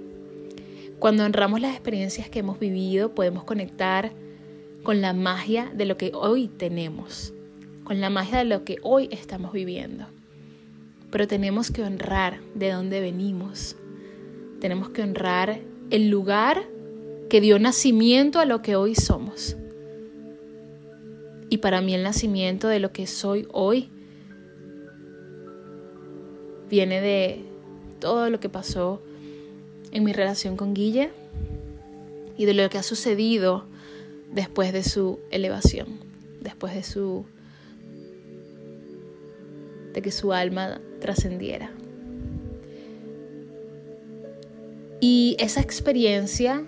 Cuando 1.00 1.24
honramos 1.24 1.62
las 1.62 1.74
experiencias 1.74 2.29
que 2.29 2.39
hemos 2.39 2.60
vivido, 2.60 3.15
podemos 3.15 3.46
conectar 3.46 4.12
con 4.83 5.01
la 5.01 5.13
magia 5.13 5.71
de 5.74 5.86
lo 5.86 5.98
que 5.98 6.12
hoy 6.13 6.48
tenemos, 6.48 7.33
con 7.83 8.01
la 8.01 8.09
magia 8.09 8.39
de 8.39 8.45
lo 8.45 8.63
que 8.63 8.77
hoy 8.81 9.09
estamos 9.12 9.51
viviendo. 9.51 10.05
Pero 11.12 11.27
tenemos 11.27 11.71
que 11.71 11.83
honrar 11.83 12.39
de 12.55 12.71
dónde 12.71 13.01
venimos. 13.01 13.75
Tenemos 14.59 14.89
que 14.89 15.01
honrar 15.01 15.62
el 15.89 16.09
lugar 16.09 16.63
que 17.29 17.41
dio 17.41 17.59
nacimiento 17.59 18.39
a 18.39 18.45
lo 18.45 18.62
que 18.62 18.75
hoy 18.75 18.95
somos. 18.95 19.55
Y 21.50 21.57
para 21.57 21.81
mí 21.81 21.95
el 21.95 22.03
nacimiento 22.03 22.67
de 22.67 22.79
lo 22.79 22.91
que 22.91 23.07
soy 23.07 23.48
hoy 23.51 23.89
viene 26.69 27.01
de 27.01 27.43
todo 28.00 28.29
lo 28.29 28.39
que 28.39 28.50
pasó 28.50 29.01
en 29.91 30.03
mi 30.03 30.13
relación 30.13 30.55
con 30.55 30.74
Guille 30.74 31.12
y 32.38 32.45
de 32.45 32.53
lo 32.53 32.69
que 32.69 32.77
ha 32.77 32.83
sucedido 32.83 33.65
después 34.31 34.74
de 34.74 34.83
su 34.83 35.19
elevación, 35.31 35.88
después 36.41 36.74
de 36.74 36.83
su 36.83 37.25
que 40.01 40.12
su 40.12 40.33
alma 40.33 40.79
trascendiera. 41.00 41.71
Y 45.01 45.38
esa 45.39 45.62
experiencia 45.62 46.63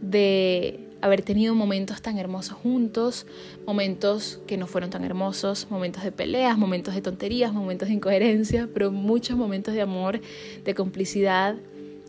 de 0.00 0.80
haber 1.00 1.22
tenido 1.22 1.54
momentos 1.54 2.02
tan 2.02 2.18
hermosos 2.18 2.56
juntos, 2.56 3.26
momentos 3.66 4.40
que 4.46 4.56
no 4.56 4.66
fueron 4.66 4.90
tan 4.90 5.04
hermosos, 5.04 5.68
momentos 5.70 6.02
de 6.02 6.12
peleas, 6.12 6.56
momentos 6.58 6.94
de 6.94 7.02
tonterías, 7.02 7.52
momentos 7.52 7.88
de 7.88 7.94
incoherencia, 7.94 8.68
pero 8.72 8.90
muchos 8.90 9.36
momentos 9.36 9.74
de 9.74 9.82
amor, 9.82 10.20
de 10.64 10.74
complicidad 10.74 11.56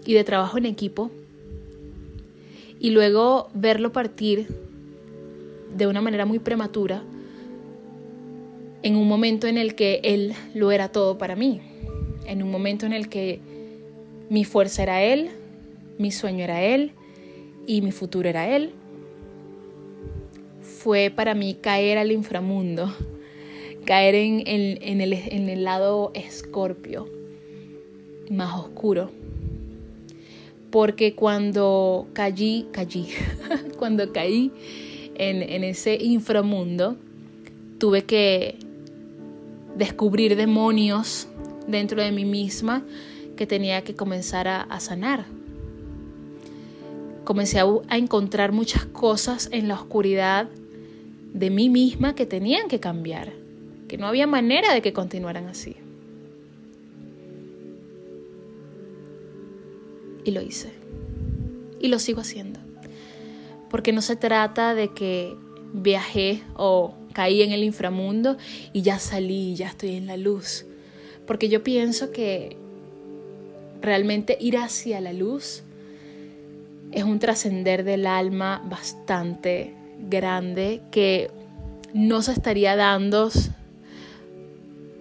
y 0.05 0.13
de 0.13 0.23
trabajo 0.23 0.57
en 0.57 0.65
equipo. 0.65 1.11
Y 2.79 2.91
luego 2.91 3.49
verlo 3.53 3.91
partir 3.91 4.47
de 5.75 5.87
una 5.87 6.01
manera 6.01 6.25
muy 6.25 6.39
prematura 6.39 7.03
en 8.81 8.95
un 8.95 9.07
momento 9.07 9.47
en 9.47 9.57
el 9.57 9.75
que 9.75 9.99
él 10.03 10.33
lo 10.53 10.71
era 10.71 10.89
todo 10.89 11.17
para 11.17 11.35
mí, 11.35 11.61
en 12.25 12.43
un 12.43 12.51
momento 12.51 12.85
en 12.85 12.93
el 12.93 13.09
que 13.09 13.39
mi 14.29 14.45
fuerza 14.45 14.83
era 14.83 15.03
él, 15.03 15.29
mi 15.97 16.11
sueño 16.11 16.43
era 16.43 16.61
él 16.61 16.93
y 17.67 17.81
mi 17.81 17.91
futuro 17.91 18.29
era 18.29 18.55
él, 18.55 18.71
fue 20.61 21.11
para 21.13 21.33
mí 21.33 21.55
caer 21.55 21.97
al 21.97 22.11
inframundo, 22.11 22.93
caer 23.85 24.15
en, 24.15 25.01
el, 25.01 25.63
lado 25.63 26.11
escorpio, 26.13 27.09
más 28.29 28.57
oscuro. 28.57 29.11
Porque 30.71 31.15
cuando 31.15 32.07
caí, 32.13 32.67
caí, 32.71 33.07
cuando 33.79 34.11
caí 34.11 34.51
en, 35.15 35.63
ese 35.63 35.95
inframundo, 35.95 36.95
tuve 37.77 38.03
que 38.03 38.57
descubrir 39.75 40.35
demonios 40.35 41.27
dentro 41.67 42.01
de 42.01 42.11
mí 42.11 42.25
misma 42.25 42.83
que 43.35 43.47
tenía 43.47 43.83
que 43.83 43.95
comenzar 43.95 44.47
a, 44.47 44.79
sanar. 44.79 45.25
Comencé 47.23 47.59
a, 47.59 47.97
encontrar 47.97 48.51
muchas 48.51 48.85
cosas 48.85 49.49
en 49.51 49.67
la 49.67 49.75
oscuridad 49.75 50.49
de 51.33 51.49
mí 51.49 51.69
misma 51.69 52.15
que 52.15 52.25
tenían 52.25 52.67
que 52.67 52.79
cambiar, 52.79 53.31
que 53.87 53.97
no 53.97 54.07
había 54.07 54.27
manera 54.27 54.73
de 54.73 54.81
que 54.81 54.93
continuaran 54.93 55.47
así. 55.47 55.75
Y 60.23 60.31
lo 60.31 60.41
hice. 60.41 60.71
Y 61.79 61.87
lo 61.87 61.99
sigo 61.99 62.21
haciendo. 62.21 62.59
Porque 63.69 63.93
no 63.93 64.01
se 64.01 64.15
trata 64.15 64.75
de 64.75 64.93
que 64.93 65.35
viajé 65.73 66.41
o 66.55 66.93
caí 67.13 67.41
en 67.41 67.51
el 67.51 67.63
inframundo 67.63 68.37
y 68.73 68.81
ya 68.81 68.99
salí, 68.99 69.55
ya 69.55 69.67
estoy 69.67 69.95
en 69.95 70.07
la 70.07 70.17
luz. 70.17 70.65
Porque 71.25 71.49
yo 71.49 71.63
pienso 71.63 72.11
que 72.11 72.57
realmente 73.81 74.37
ir 74.39 74.57
hacia 74.57 74.99
la 74.99 75.13
luz 75.13 75.63
es 76.91 77.03
un 77.03 77.19
trascender 77.19 77.83
del 77.83 78.07
alma 78.07 78.63
bastante 78.69 79.73
grande 80.09 80.81
que 80.91 81.29
no 81.93 82.21
se 82.21 82.31
estaría 82.31 82.75
dando 82.75 83.29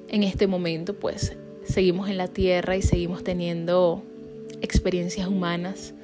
en 0.08 0.22
este 0.22 0.46
momento, 0.46 0.94
pues 0.94 1.36
seguimos 1.64 2.08
en 2.08 2.16
la 2.16 2.28
tierra 2.28 2.76
y 2.76 2.82
seguimos 2.82 3.24
teniendo 3.24 4.02
experiencias 4.60 5.28
humanas. 5.28 5.94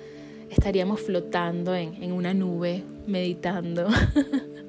Estaríamos 0.50 1.00
flotando 1.00 1.74
en, 1.74 2.02
en 2.02 2.12
una 2.12 2.34
nube, 2.34 2.84
meditando. 3.06 3.88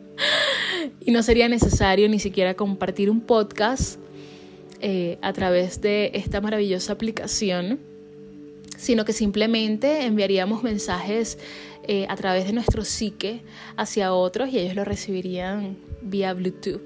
y 1.00 1.12
no 1.12 1.24
sería 1.24 1.48
necesario 1.48 2.10
ni 2.10 2.19
siquiera 2.19 2.54
compartir 2.56 3.10
un 3.10 3.21
podcast 3.21 4.00
eh, 4.82 5.17
a 5.21 5.34
través 5.34 5.82
de 5.82 6.12
esta 6.13 6.41
maravillosa 6.41 6.93
aplicación, 6.93 7.80
sino 8.78 9.06
que 9.06 9.13
simplemente 9.13 10.06
enviaríamos 10.06 10.63
mensajes 10.63 11.38
eh, 11.88 12.06
a 12.10 12.15
través 12.15 12.45
de 12.45 12.54
nuestro 12.54 12.84
psique 12.84 13.41
hacia 13.78 14.13
otros 14.13 14.50
y 14.52 14.60
ellos 14.60 14.76
lo 14.76 14.84
recibirían 14.84 15.78
vía 16.02 16.34
Bluetooth 16.34 16.82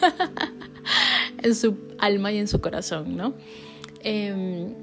en 1.42 1.54
su 1.54 1.76
alma 1.98 2.32
y 2.32 2.38
en 2.38 2.48
su 2.48 2.60
corazón, 2.60 3.16
¿no? 3.16 3.34
Em, 4.02 4.74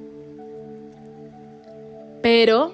pero 2.27 2.73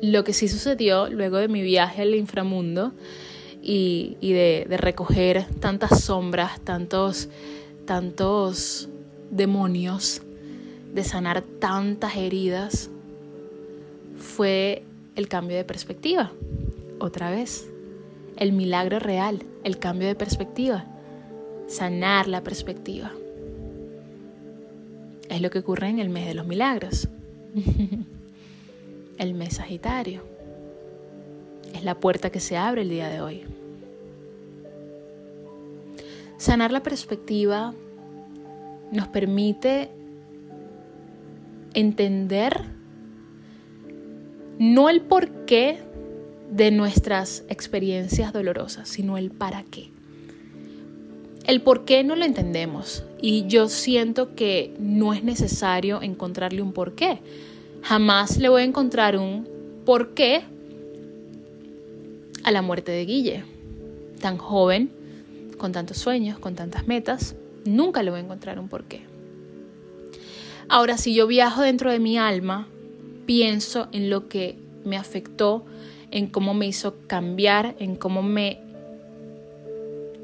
lo 0.00 0.24
que 0.24 0.32
sí 0.32 0.48
sucedió 0.48 1.10
luego 1.10 1.36
de 1.36 1.48
mi 1.48 1.60
viaje 1.60 2.00
al 2.00 2.14
inframundo 2.14 2.92
y, 3.62 4.16
de, 4.22 4.64
recoger 4.78 5.44
tantas 5.60 6.02
sombras, 6.02 6.58
tantos, 6.62 7.28
tantos 7.84 8.88
demonios, 9.30 10.22
de 10.94 11.04
sanar 11.04 11.42
tantas 11.42 12.16
heridas, 12.16 12.88
fue 14.16 14.82
el 15.14 15.28
cambio 15.28 15.58
de 15.58 15.64
perspectiva. 15.64 16.32
Otra 16.98 17.30
vez, 17.30 17.68
el 18.38 18.52
milagro 18.52 18.98
real, 18.98 19.42
el 19.62 19.78
cambio 19.78 20.08
de 20.08 20.14
perspectiva, 20.14 20.86
sanar 21.68 22.28
la 22.28 22.42
perspectiva. 22.42 23.12
Es 25.28 25.42
lo 25.42 25.50
que 25.50 25.58
ocurre 25.58 25.90
en 25.90 25.98
el 25.98 26.08
mes 26.08 26.26
de 26.26 26.32
los 26.32 26.46
milagros, 26.46 27.10
el 29.18 29.34
mes 29.34 29.54
Sagitario. 29.54 30.22
Es 31.74 31.84
la 31.84 31.98
puerta 31.98 32.30
que 32.30 32.40
se 32.40 32.56
abre 32.56 32.82
el 32.82 32.88
día 32.88 33.08
de 33.08 33.20
hoy. 33.20 33.42
Sanar 36.38 36.70
la 36.70 36.82
perspectiva 36.82 37.74
nos 38.92 39.08
permite 39.08 39.90
entender 41.74 42.62
no 44.58 44.88
el 44.88 45.02
porqué 45.02 45.78
de 46.50 46.70
nuestras 46.70 47.44
experiencias 47.48 48.32
dolorosas, 48.32 48.88
sino 48.88 49.18
el 49.18 49.30
para 49.30 49.62
qué. 49.64 49.90
El 51.46 51.62
por 51.62 51.84
qué 51.84 52.02
no 52.02 52.16
lo 52.16 52.24
entendemos 52.24 53.04
y 53.20 53.46
yo 53.46 53.68
siento 53.68 54.34
que 54.34 54.74
no 54.78 55.12
es 55.12 55.22
necesario 55.22 56.02
encontrarle 56.02 56.62
un 56.62 56.72
porqué. 56.72 57.20
Jamás 57.88 58.38
le 58.38 58.48
voy 58.48 58.62
a 58.62 58.64
encontrar 58.64 59.16
un 59.16 59.46
porqué 59.84 60.42
a 62.42 62.50
la 62.50 62.60
muerte 62.60 62.90
de 62.90 63.04
Guille, 63.04 63.44
tan 64.20 64.38
joven 64.38 64.90
con 65.56 65.70
tantos 65.70 65.96
sueños, 65.96 66.40
con 66.40 66.56
tantas 66.56 66.88
metas, 66.88 67.36
nunca 67.64 68.02
le 68.02 68.10
voy 68.10 68.18
a 68.18 68.24
encontrar 68.24 68.58
un 68.58 68.68
porqué. 68.68 69.02
Ahora, 70.68 70.98
si 70.98 71.14
yo 71.14 71.28
viajo 71.28 71.62
dentro 71.62 71.92
de 71.92 72.00
mi 72.00 72.18
alma, 72.18 72.66
pienso 73.24 73.86
en 73.92 74.10
lo 74.10 74.26
que 74.28 74.58
me 74.84 74.96
afectó, 74.96 75.64
en 76.10 76.26
cómo 76.26 76.54
me 76.54 76.66
hizo 76.66 76.96
cambiar, 77.06 77.76
en 77.78 77.94
cómo 77.94 78.20
me 78.20 78.58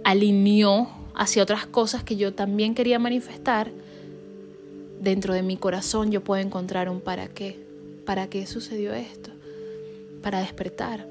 alineó 0.03 0.89
hacia 1.15 1.45
otras 1.45 1.67
cosas 1.67 2.03
que 2.03 2.17
yo 2.17 2.35
también 2.35 2.75
quería 2.75 2.99
manifestar, 2.99 3.71
dentro 5.03 5.35
de 5.35 5.43
mi 5.43 5.59
corazón 5.59 6.11
yo 6.11 6.25
puedo 6.25 6.41
encontrar 6.41 6.89
un 6.89 7.01
para 7.01 7.29
qué. 7.29 7.61
¿Para 8.07 8.29
qué 8.29 8.47
sucedió 8.47 8.95
esto? 8.95 9.31
Para 10.23 10.41
despertar. 10.41 11.07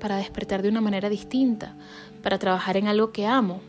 Para 0.00 0.16
despertar 0.16 0.62
de 0.62 0.68
una 0.68 0.80
manera 0.80 1.08
distinta 1.08 1.76
para 2.26 2.40
trabajar 2.40 2.76
en 2.76 2.88
algo 2.88 3.12
que 3.12 3.24
amo, 3.24 3.60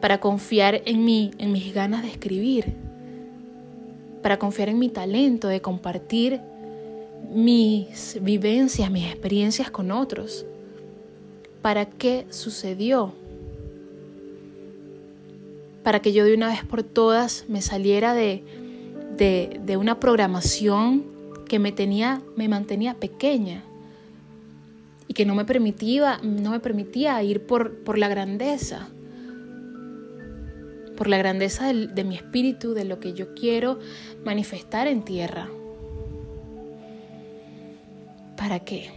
para 0.00 0.20
confiar 0.20 0.82
en 0.84 1.04
mí, 1.04 1.32
en 1.38 1.50
mis 1.50 1.74
ganas 1.74 2.02
de 2.02 2.10
escribir, 2.10 2.74
para 4.22 4.38
confiar 4.38 4.68
en 4.68 4.78
mi 4.78 4.88
talento 4.88 5.48
de 5.48 5.60
compartir 5.60 6.40
mis 7.34 8.18
vivencias, 8.22 8.88
mis 8.88 9.06
experiencias 9.06 9.68
con 9.68 9.90
otros. 9.90 10.46
¿Para 11.60 11.86
qué 11.86 12.28
sucedió? 12.30 13.14
Para 15.86 16.02
que 16.02 16.12
yo 16.12 16.24
de 16.24 16.34
una 16.34 16.48
vez 16.48 16.64
por 16.64 16.82
todas 16.82 17.44
me 17.46 17.62
saliera 17.62 18.12
de, 18.12 18.42
de, 19.16 19.60
de 19.64 19.76
una 19.76 20.00
programación 20.00 21.04
que 21.48 21.60
me 21.60 21.70
tenía, 21.70 22.22
me 22.34 22.48
mantenía 22.48 22.94
pequeña 22.94 23.62
y 25.06 25.14
que 25.14 25.24
no 25.24 25.36
me 25.36 25.44
permitía, 25.44 26.18
no 26.24 26.50
me 26.50 26.58
permitía 26.58 27.22
ir 27.22 27.46
por, 27.46 27.84
por 27.84 27.98
la 27.98 28.08
grandeza, 28.08 28.88
por 30.96 31.06
la 31.06 31.18
grandeza 31.18 31.72
de 31.72 32.02
mi 32.02 32.16
espíritu, 32.16 32.74
de 32.74 32.84
lo 32.84 32.98
que 32.98 33.12
yo 33.12 33.32
quiero 33.34 33.78
manifestar 34.24 34.88
en 34.88 35.04
tierra. 35.04 35.48
¿Para 38.36 38.58
qué? 38.58 38.90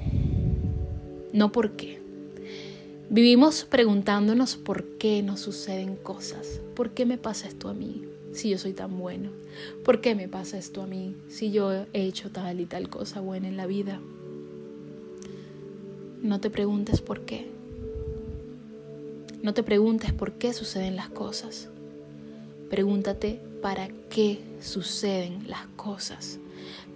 No 1.33 1.51
por 1.51 1.73
qué. 1.73 2.01
Vivimos 3.11 3.63
preguntándonos 3.65 4.55
por 4.57 4.97
qué 4.97 5.21
nos 5.21 5.39
suceden 5.39 5.95
cosas. 5.95 6.61
¿Por 6.79 6.91
qué 6.91 7.05
me 7.05 7.17
pasa 7.17 7.49
esto 7.49 7.67
a 7.67 7.73
mí 7.73 8.05
si 8.31 8.51
yo 8.51 8.57
soy 8.57 8.71
tan 8.71 8.97
bueno? 8.97 9.31
¿Por 9.83 9.99
qué 9.99 10.15
me 10.15 10.29
pasa 10.29 10.57
esto 10.57 10.81
a 10.81 10.87
mí 10.87 11.13
si 11.27 11.51
yo 11.51 11.73
he 11.73 11.87
hecho 11.91 12.31
tal 12.31 12.61
y 12.61 12.65
tal 12.65 12.87
cosa 12.87 13.19
buena 13.19 13.49
en 13.49 13.57
la 13.57 13.65
vida? 13.65 13.99
No 16.21 16.39
te 16.39 16.49
preguntes 16.49 17.01
por 17.01 17.25
qué. 17.25 17.49
No 19.43 19.53
te 19.53 19.61
preguntes 19.61 20.13
por 20.13 20.35
qué 20.35 20.53
suceden 20.53 20.95
las 20.95 21.09
cosas. 21.09 21.67
Pregúntate 22.69 23.41
para 23.61 23.89
qué 24.09 24.39
suceden 24.61 25.49
las 25.49 25.67
cosas. 25.75 26.39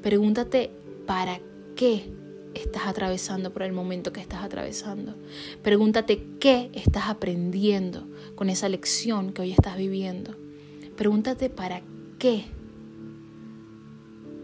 Pregúntate 0.02 0.72
para 1.06 1.42
qué 1.76 2.06
estás 2.54 2.88
atravesando 2.88 3.52
por 3.52 3.64
el 3.64 3.74
momento 3.74 4.14
que 4.14 4.22
estás 4.22 4.44
atravesando. 4.44 5.16
Pregúntate 5.62 6.24
qué 6.40 6.70
estás 6.74 7.10
aprendiendo 7.10 8.08
con 8.36 8.50
esa 8.50 8.70
lección 8.70 9.34
que 9.34 9.42
hoy 9.42 9.52
estás 9.52 9.78
viviendo. 9.78 10.36
Pregúntate 10.96 11.50
para 11.50 11.82
qué. 12.20 12.46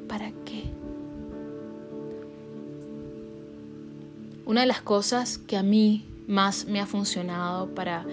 ¿Para 0.08 0.32
qué? 0.46 0.64
Una 4.46 4.62
de 4.62 4.68
las 4.68 4.82
cosas 4.82 5.38
que 5.38 5.58
a 5.58 5.64
mí 5.64 6.06
más 6.28 6.66
me 6.66 6.80
ha 6.80 6.88
funcionado 6.88 7.74
para 7.76 8.06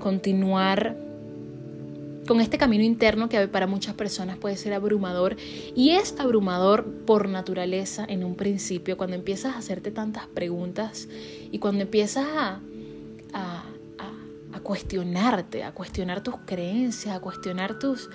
continuar 0.00 0.96
con 2.26 2.40
este 2.40 2.58
camino 2.58 2.84
interno 2.84 3.28
que 3.28 3.48
para 3.48 3.66
muchas 3.66 3.94
personas 3.94 4.38
puede 4.38 4.56
ser 4.56 4.72
abrumador 4.72 5.36
y 5.74 5.90
es 5.90 6.14
abrumador 6.18 6.84
por 7.04 7.28
naturaleza 7.28 8.04
en 8.08 8.24
un 8.24 8.34
principio 8.34 8.96
cuando 8.96 9.16
empiezas 9.16 9.54
a 9.54 9.58
hacerte 9.58 9.90
tantas 9.90 10.26
preguntas 10.26 11.08
y 11.50 11.58
cuando 11.58 11.82
empiezas 11.82 12.26
a, 12.26 12.60
cuestionarte, 14.62 15.62
a 15.62 15.74
cuestionar 15.74 16.22
tus 16.22 16.36
creencias, 16.46 17.14
a 17.14 17.20
cuestionar 17.20 17.78
tus, 17.78 18.08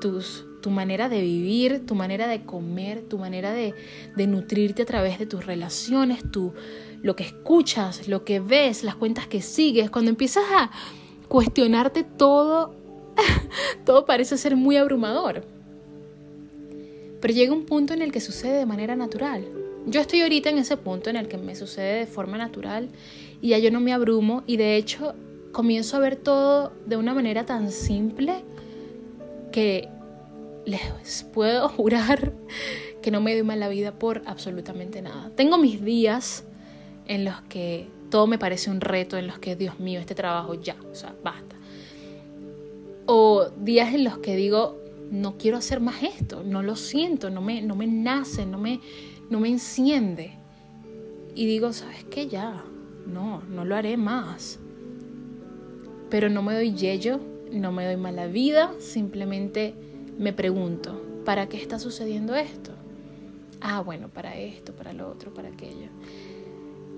tus, 0.00 0.44
tu 0.60 0.70
manera 0.70 1.08
de 1.08 1.20
vivir, 1.20 1.86
tu 1.86 1.96
manera 1.96 2.28
de 2.28 2.44
comer, 2.44 3.02
tu 3.02 3.18
manera 3.18 3.52
de, 3.52 3.74
de 4.14 4.26
nutrirte 4.28 4.82
a 4.82 4.86
través 4.86 5.18
de 5.18 5.26
tus 5.26 5.44
relaciones, 5.44 6.30
tu, 6.30 6.54
lo 7.02 7.16
que 7.16 7.24
escuchas, 7.24 8.06
lo 8.06 8.22
que 8.24 8.38
ves, 8.38 8.84
las 8.84 8.94
cuentas 8.94 9.26
que 9.26 9.42
sigues, 9.42 9.90
cuando 9.90 10.10
empiezas 10.10 10.44
a 10.54 10.70
cuestionarte 11.26 12.04
todo 12.04 12.76
todo 13.84 14.06
parece 14.06 14.38
ser 14.38 14.56
muy 14.56 14.76
abrumador. 14.76 15.44
Pero 17.20 17.34
llega 17.34 17.52
un 17.52 17.66
punto 17.66 17.94
en 17.94 18.02
el 18.02 18.12
que 18.12 18.20
sucede 18.20 18.58
de 18.58 18.66
manera 18.66 18.96
natural. 18.96 19.44
Yo 19.86 20.00
estoy 20.00 20.20
ahorita 20.20 20.50
en 20.50 20.58
ese 20.58 20.76
punto 20.76 21.10
en 21.10 21.16
el 21.16 21.28
que 21.28 21.38
me 21.38 21.56
sucede 21.56 22.00
de 22.00 22.06
forma 22.06 22.38
natural 22.38 22.90
y 23.40 23.48
ya 23.48 23.58
yo 23.58 23.70
no 23.70 23.80
me 23.80 23.92
abrumo 23.92 24.42
y 24.46 24.56
de 24.56 24.76
hecho 24.76 25.14
comienzo 25.52 25.96
a 25.96 26.00
ver 26.00 26.16
todo 26.16 26.72
de 26.86 26.96
una 26.96 27.14
manera 27.14 27.46
tan 27.46 27.70
simple 27.72 28.44
que 29.50 29.88
les 30.66 31.24
puedo 31.32 31.68
jurar 31.70 32.32
que 33.02 33.10
no 33.10 33.20
me 33.20 33.32
doy 33.32 33.42
mal 33.42 33.60
la 33.60 33.68
vida 33.68 33.92
por 33.92 34.22
absolutamente 34.26 35.00
nada. 35.02 35.30
Tengo 35.34 35.56
mis 35.56 35.82
días 35.82 36.44
en 37.06 37.24
los 37.24 37.40
que 37.42 37.88
todo 38.10 38.26
me 38.26 38.38
parece 38.38 38.70
un 38.70 38.80
reto, 38.80 39.16
en 39.16 39.26
los 39.26 39.38
que, 39.38 39.56
Dios 39.56 39.80
mío, 39.80 40.00
este 40.00 40.14
trabajo 40.14 40.54
ya, 40.54 40.76
o 40.90 40.94
sea, 40.94 41.14
basta. 41.22 41.56
O 43.10 43.48
días 43.56 43.94
en 43.94 44.04
los 44.04 44.18
que 44.18 44.36
digo, 44.36 44.82
no 45.10 45.38
quiero 45.38 45.56
hacer 45.56 45.80
más 45.80 46.02
esto, 46.02 46.42
no 46.44 46.62
lo 46.62 46.76
siento, 46.76 47.30
no 47.30 47.40
me, 47.40 47.62
no 47.62 47.74
me 47.74 47.86
nace, 47.86 48.44
no 48.44 48.58
me, 48.58 48.80
no 49.30 49.40
me 49.40 49.48
enciende. 49.48 50.32
Y 51.34 51.46
digo, 51.46 51.72
¿sabes 51.72 52.04
qué? 52.04 52.28
Ya, 52.28 52.62
no, 53.06 53.42
no 53.48 53.64
lo 53.64 53.76
haré 53.76 53.96
más. 53.96 54.58
Pero 56.10 56.28
no 56.28 56.42
me 56.42 56.52
doy 56.52 56.74
yello, 56.74 57.18
no 57.50 57.72
me 57.72 57.86
doy 57.86 57.96
mala 57.96 58.26
vida, 58.26 58.74
simplemente 58.78 59.72
me 60.18 60.34
pregunto, 60.34 61.02
¿para 61.24 61.48
qué 61.48 61.56
está 61.56 61.78
sucediendo 61.78 62.34
esto? 62.34 62.72
Ah, 63.62 63.80
bueno, 63.80 64.10
para 64.10 64.36
esto, 64.36 64.74
para 64.74 64.92
lo 64.92 65.08
otro, 65.08 65.32
para 65.32 65.48
aquello. 65.48 65.88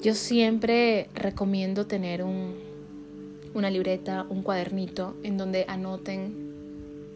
Yo 0.03 0.15
siempre 0.15 1.09
recomiendo 1.15 1.87
tener 1.87 2.25
un, 2.25 2.70
una 3.55 3.71
libreta, 3.71 4.27
un 4.29 4.43
cuadernito 4.43 5.17
en 5.23 5.37
donde 5.37 5.65
anoten 5.69 6.51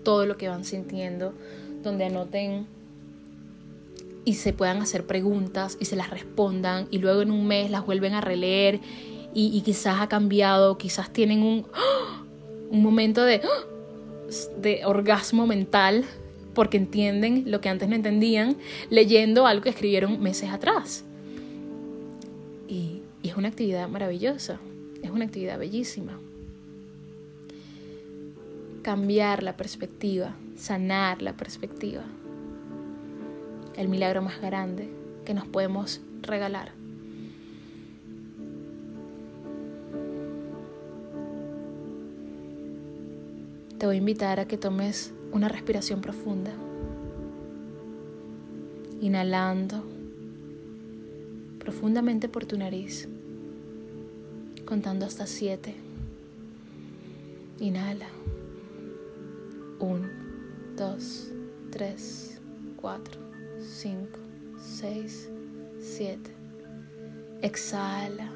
todo 0.03 0.27
lo 0.27 0.37
que 0.37 0.49
van 0.49 0.65
sintiendo, 0.65 1.33
donde 1.83 2.05
anoten 2.05 2.67
y 4.25 4.35
se 4.35 4.53
puedan 4.53 4.81
hacer 4.81 5.07
preguntas 5.07 5.77
y 5.81 5.85
se 5.85 5.97
las 5.97 6.11
respondan 6.11 6.87
y 6.91 6.99
luego 6.99 7.23
en 7.23 7.31
un 7.31 7.47
mes 7.47 7.71
las 7.71 7.85
vuelven 7.85 8.15
a 8.15 8.21
releer 8.21 8.81
y, 9.37 9.61
quizás 9.63 10.01
ha 10.01 10.09
cambiado, 10.09 10.79
quizás 10.79 11.13
tienen 11.13 11.43
un, 11.43 11.67
un 12.71 12.83
momento 12.83 13.25
de, 13.25 13.43
de 14.61 14.85
orgasmo 14.85 15.47
mental 15.47 16.05
porque 16.55 16.77
entienden 16.77 17.43
lo 17.47 17.61
que 17.61 17.69
antes 17.69 17.89
no 17.89 17.97
entendían 17.97 18.57
leyendo 18.91 19.47
algo 19.47 19.65
que 19.65 19.71
escribieron 19.71 20.23
meses 20.23 20.51
atrás. 20.51 21.05
y 22.69 23.01
es 23.25 23.37
una 23.37 23.49
actividad 23.49 23.89
maravillosa, 23.89 24.61
es 25.07 25.13
una 25.13 25.25
actividad 25.25 25.59
bellísima 25.59 26.19
cambiar 28.85 29.43
la 29.43 29.57
perspectiva, 29.57 30.37
sanar 30.57 31.23
la 31.23 31.33
perspectiva. 31.33 32.03
El 33.77 33.89
milagro 33.89 34.21
más 34.21 34.41
grande 34.43 34.91
que 35.25 35.33
nos 35.33 35.49
podemos 35.49 36.03
regalar. 36.21 36.73
Te 43.79 43.87
voy 43.87 43.97
a 43.97 43.99
invitar 43.99 44.39
a 44.39 44.47
que 44.47 44.59
tomes 44.59 45.15
una 45.33 45.49
respiración 45.49 46.03
profunda. 46.03 46.53
Inhalando 49.01 49.83
profundamente 51.59 52.29
por 52.29 52.45
tu 52.45 52.59
nariz, 52.59 53.09
contando 54.65 55.07
hasta 55.07 55.27
siete. 55.27 55.75
Inhala. 57.61 58.07
1, 59.79 60.09
2, 60.77 61.33
3, 61.71 62.41
4, 62.77 63.21
5, 63.61 64.19
6, 64.59 65.29
7. 65.81 66.35
Exhala, 67.43 68.31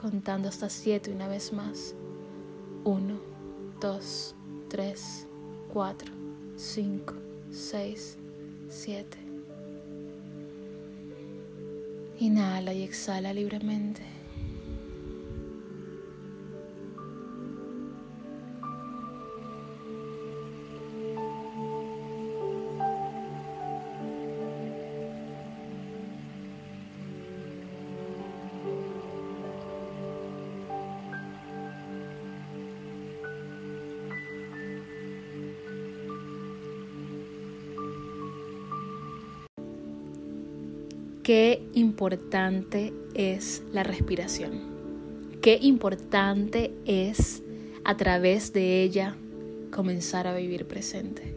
contando 0.00 0.48
hasta 0.48 0.68
7 0.70 1.10
una 1.12 1.28
vez 1.28 1.52
más. 1.52 1.94
1, 2.84 3.20
2, 3.80 4.34
3, 4.68 5.26
4, 5.72 6.12
5, 6.56 7.14
6, 7.50 8.18
7. 8.68 9.18
Inhala 12.18 12.72
y 12.72 12.82
exhala 12.82 13.34
libremente. 13.34 14.15
Importante 41.76 42.94
es 43.12 43.62
la 43.70 43.82
respiración, 43.82 44.62
qué 45.42 45.58
importante 45.60 46.72
es 46.86 47.42
a 47.84 47.98
través 47.98 48.54
de 48.54 48.82
ella 48.82 49.14
comenzar 49.70 50.26
a 50.26 50.34
vivir 50.34 50.66
presente. 50.66 51.34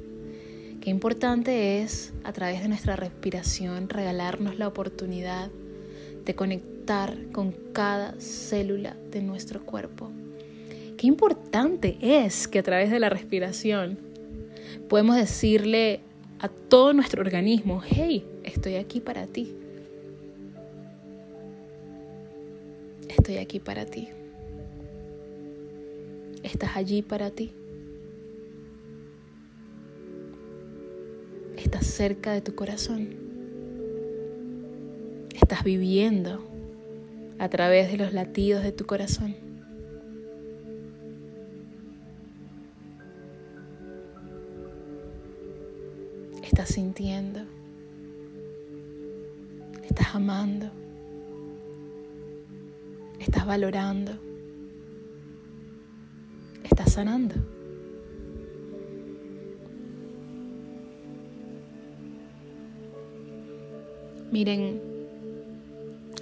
Qué 0.80 0.92
importante 0.92 1.82
es 1.82 2.14
a 2.24 2.32
través 2.32 2.62
de 2.62 2.70
nuestra 2.70 2.96
respiración 2.96 3.90
regalarnos 3.90 4.58
la 4.58 4.70
oportunidad 4.70 5.52
de 6.24 6.36
conectar 6.36 7.18
con 7.34 7.52
cada 7.74 8.16
célula 8.22 8.96
de 9.12 9.22
nuestro 9.22 9.66
cuerpo. 9.66 10.10
Qué 10.96 11.06
importante 11.06 11.98
es 12.00 12.48
que 12.48 12.60
a 12.60 12.64
través 12.64 12.92
de 12.92 13.00
la 13.00 13.10
respiración 13.10 14.00
podemos 14.88 15.18
decirle 15.18 16.00
a 16.40 16.48
todo 16.48 16.94
nuestro 16.94 17.22
organismo, 17.22 17.82
hey, 17.86 18.24
estoy 18.46 18.76
aquí 18.76 19.02
para 19.02 19.28
ti. 19.28 19.59
Aquí 23.50 23.60
para 23.60 23.84
ti. 23.84 24.08
Estás 26.44 26.78
allí 26.78 27.02
para 27.02 27.32
ti. 27.32 27.52
Estás 31.58 31.88
cerca 31.88 32.32
de 32.32 32.42
tu 32.42 32.54
corazón. 32.54 33.10
Estás 35.34 35.64
viviendo 35.64 36.44
a 37.40 37.50
través 37.50 37.92
de 37.92 37.98
los 37.98 38.14
latidos 38.14 38.62
de 38.62 38.72
tu 38.72 38.86
corazón. 38.86 39.36
Estás 46.44 46.70
sintiendo. 46.70 47.40
Estás 49.88 50.14
amando. 50.14 50.79
Estás 53.20 53.46
valorando. 53.46 54.14
Estás 56.64 56.94
sanando. 56.94 57.36
Miren, 64.32 64.80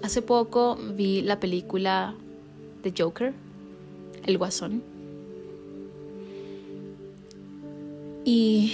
hace 0.02 0.22
poco 0.22 0.78
vi 0.96 1.22
la 1.22 1.40
película 1.40 2.16
de 2.84 2.94
Joker, 2.98 3.34
El 4.26 4.38
Guasón. 4.38 4.82
Y 8.24 8.74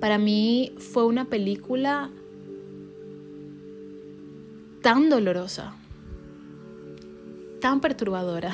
para 0.00 0.18
mí 0.18 0.72
fue 0.78 1.04
una 1.04 1.24
película 1.24 2.10
tan 4.82 5.10
dolorosa, 5.10 5.74
tan 7.66 7.80
perturbadora. 7.80 8.52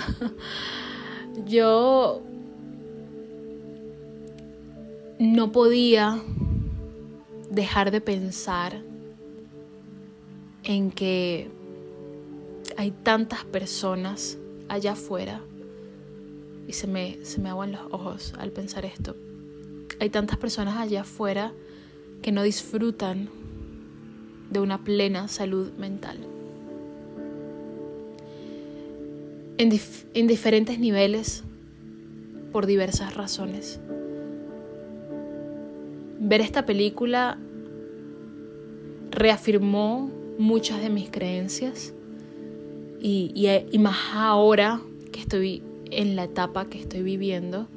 Yo 1.47 2.23
no 5.19 5.53
podía 5.53 6.19
dejar 7.51 7.91
de 7.91 8.01
pensar 8.01 8.81
en 10.65 10.91
que 10.91 11.51
hay 12.79 12.91
tantas 12.91 13.45
personas 13.45 14.39
allá 14.71 14.93
afuera 14.93 15.43
y 16.67 16.73
se 16.73 16.87
me, 16.87 17.23
se 17.23 17.39
me 17.39 17.51
aguan 17.51 17.73
los 17.73 17.83
ojos 17.91 18.33
al 18.39 18.51
pensar 18.51 18.87
esto. 18.87 19.15
Hay 20.01 20.09
tantas 20.09 20.39
personas 20.39 20.79
allá 20.79 21.03
afuera 21.03 21.53
que 22.23 22.33
no 22.33 22.43
disfrutan 22.45 23.29
de 24.49 24.59
una 24.59 24.83
plena 24.85 25.29
salud 25.29 25.71
mental. 25.75 26.42
En, 29.63 29.71
en 30.15 30.27
diferentes 30.27 30.81
niveles, 30.81 31.45
por 32.51 32.67
diversas 32.67 33.15
razones. 33.15 33.79
Ver 36.19 36.41
esta 36.41 36.67
película 36.67 37.39
reafirmó 39.13 40.11
muchas 40.37 40.83
de 40.83 40.91
mis 40.91 41.11
creencias 41.11 41.95
y, 43.01 43.49
más 43.79 43.99
ahora 44.15 44.81
que 45.13 45.21
estoy 45.21 45.63
en 45.93 46.17
la 46.17 46.25
etapa 46.25 46.67
que 46.67 46.81
estoy 46.81 47.05
viviendo, 47.05 47.69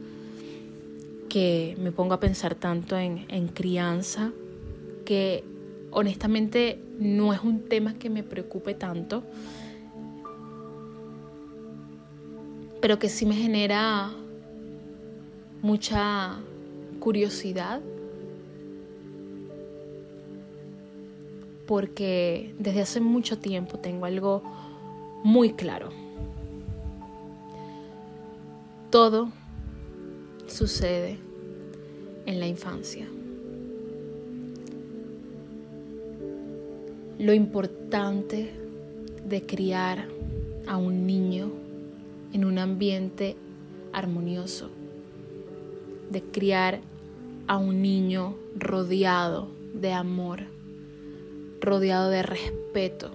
que 1.30 1.78
me 1.80 1.92
pongo 1.92 2.16
a 2.16 2.20
pensar 2.20 2.56
tanto 2.56 2.98
en 2.98 3.48
crianza, 3.54 4.32
que 5.06 5.44
honestamente 5.92 6.80
no 6.98 7.32
es 7.32 7.42
un 7.42 7.62
tema 7.62 7.94
que 7.94 8.10
me 8.10 8.24
preocupe 8.24 8.74
tanto, 8.74 9.22
pero 12.86 13.00
que 13.00 13.10
sí 13.10 13.26
me 13.26 13.34
genera 13.34 14.12
mucha 15.64 16.36
curiosidad 17.00 17.82
porque 21.66 22.54
desde 22.60 22.82
hace 22.82 23.02
mucho 23.02 23.40
tiempo 23.40 23.80
tengo 23.80 24.06
algo 24.06 24.44
muy 25.24 25.54
claro. 25.54 25.90
Todo 28.92 29.32
sucede 30.46 31.18
en 32.28 32.40
la 32.40 32.46
infancia. 32.46 33.08
Lo 37.18 37.34
importante 37.34 38.54
de 39.28 39.42
criar 39.42 40.08
a 40.68 40.78
un 40.78 41.08
niño 41.08 41.65
en 42.36 42.44
un 42.44 42.60
ambiente 42.60 43.38
armonioso, 43.94 44.70
de 46.12 46.22
criar 46.22 46.82
a 47.48 47.56
un 47.56 47.82
niño 47.82 48.36
rodeado 48.58 49.48
de 49.74 49.94
amor, 49.94 50.42
rodeado 51.62 52.10
de 52.10 52.24
respeto, 52.24 53.12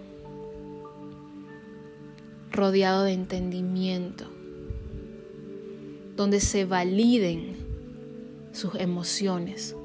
rodeado 2.51 3.05
de 3.05 3.13
entendimiento, 3.13 4.25
donde 6.17 6.41
se 6.41 6.65
validen 6.65 7.57
sus 8.53 8.75
emociones, 8.77 9.77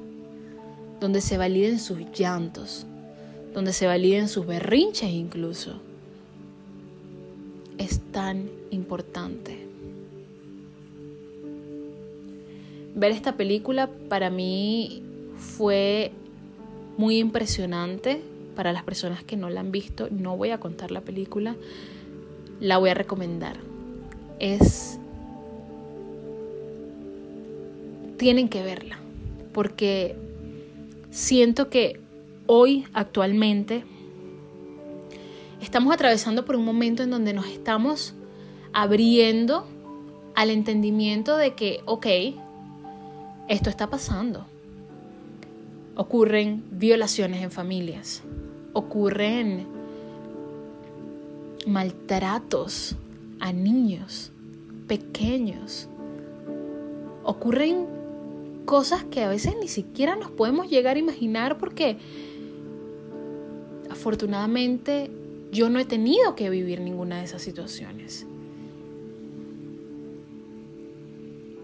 donde 0.98 1.20
se 1.20 1.36
validen 1.36 1.78
sus 1.78 1.98
llantos, 2.18 2.86
donde 3.52 3.74
se 3.74 3.86
validen 3.86 4.28
sus 4.28 4.46
berrinches 4.46 5.10
incluso. 5.10 5.82
Es 7.78 8.00
tan 8.12 8.48
importante. 8.70 9.66
Ver 12.94 13.12
esta 13.12 13.36
película 13.36 13.90
para 14.08 14.30
mí 14.30 15.02
fue 15.36 16.12
muy 16.96 17.18
impresionante. 17.18 18.22
Para 18.54 18.72
las 18.72 18.84
personas 18.84 19.22
que 19.22 19.36
no 19.36 19.50
la 19.50 19.60
han 19.60 19.70
visto, 19.70 20.08
no 20.10 20.34
voy 20.34 20.48
a 20.48 20.58
contar 20.58 20.90
la 20.90 21.02
película, 21.02 21.56
la 22.58 22.78
voy 22.78 22.88
a 22.88 22.94
recomendar. 22.94 23.58
Es... 24.38 24.98
Tienen 28.16 28.48
que 28.48 28.62
verla, 28.62 28.98
porque 29.52 30.16
siento 31.10 31.68
que 31.68 32.00
hoy, 32.46 32.86
actualmente, 32.94 33.84
estamos 35.66 35.92
atravesando 35.92 36.44
por 36.44 36.54
un 36.54 36.64
momento 36.64 37.02
en 37.02 37.10
donde 37.10 37.32
nos 37.32 37.48
estamos 37.48 38.14
abriendo 38.72 39.66
al 40.36 40.50
entendimiento 40.50 41.36
de 41.36 41.54
que, 41.54 41.80
ok, 41.86 42.06
esto 43.48 43.68
está 43.68 43.90
pasando. 43.90 44.46
Ocurren 45.96 46.62
violaciones 46.70 47.42
en 47.42 47.50
familias, 47.50 48.22
ocurren 48.74 49.66
maltratos 51.66 52.94
a 53.40 53.52
niños 53.52 54.30
pequeños, 54.86 55.88
ocurren 57.24 57.86
cosas 58.66 59.02
que 59.02 59.24
a 59.24 59.28
veces 59.28 59.54
ni 59.60 59.66
siquiera 59.66 60.14
nos 60.14 60.30
podemos 60.30 60.70
llegar 60.70 60.94
a 60.94 61.00
imaginar 61.00 61.58
porque 61.58 61.98
afortunadamente 63.90 65.10
yo 65.52 65.68
no 65.70 65.78
he 65.78 65.84
tenido 65.84 66.34
que 66.34 66.50
vivir 66.50 66.80
ninguna 66.80 67.18
de 67.18 67.24
esas 67.24 67.42
situaciones. 67.42 68.26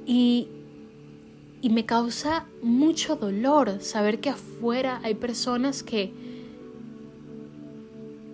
Y, 0.07 0.49
y 1.61 1.71
me 1.71 1.87
causa 1.87 2.47
mucho 2.63 3.17
dolor 3.17 3.81
saber 3.81 4.21
que 4.21 4.31
afuera 4.31 5.01
hay 5.05 5.15
personas 5.15 5.83
que, 5.83 6.13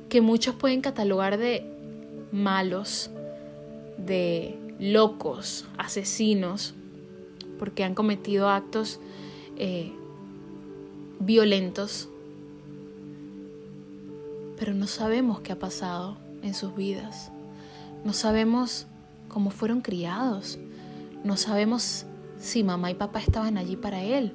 que 0.08 0.20
muchos 0.20 0.54
pueden 0.54 0.80
catalogar 0.80 1.38
de 1.38 1.64
malos, 2.32 3.10
de 3.98 4.58
locos, 4.78 5.66
asesinos, 5.76 6.74
porque 7.58 7.84
han 7.84 7.94
cometido 7.94 8.48
actos 8.48 9.00
eh, 9.56 9.92
violentos, 11.20 12.08
pero 14.58 14.74
no 14.74 14.86
sabemos 14.86 15.40
qué 15.40 15.52
ha 15.52 15.58
pasado 15.58 16.16
en 16.42 16.54
sus 16.54 16.74
vidas, 16.74 17.30
no 18.04 18.12
sabemos 18.12 18.86
cómo 19.28 19.50
fueron 19.50 19.80
criados, 19.80 20.58
no 21.24 21.36
sabemos 21.36 22.06
si 22.38 22.64
mamá 22.64 22.90
y 22.90 22.94
papá 22.94 23.20
estaban 23.20 23.56
allí 23.56 23.76
para 23.76 24.02
él, 24.02 24.32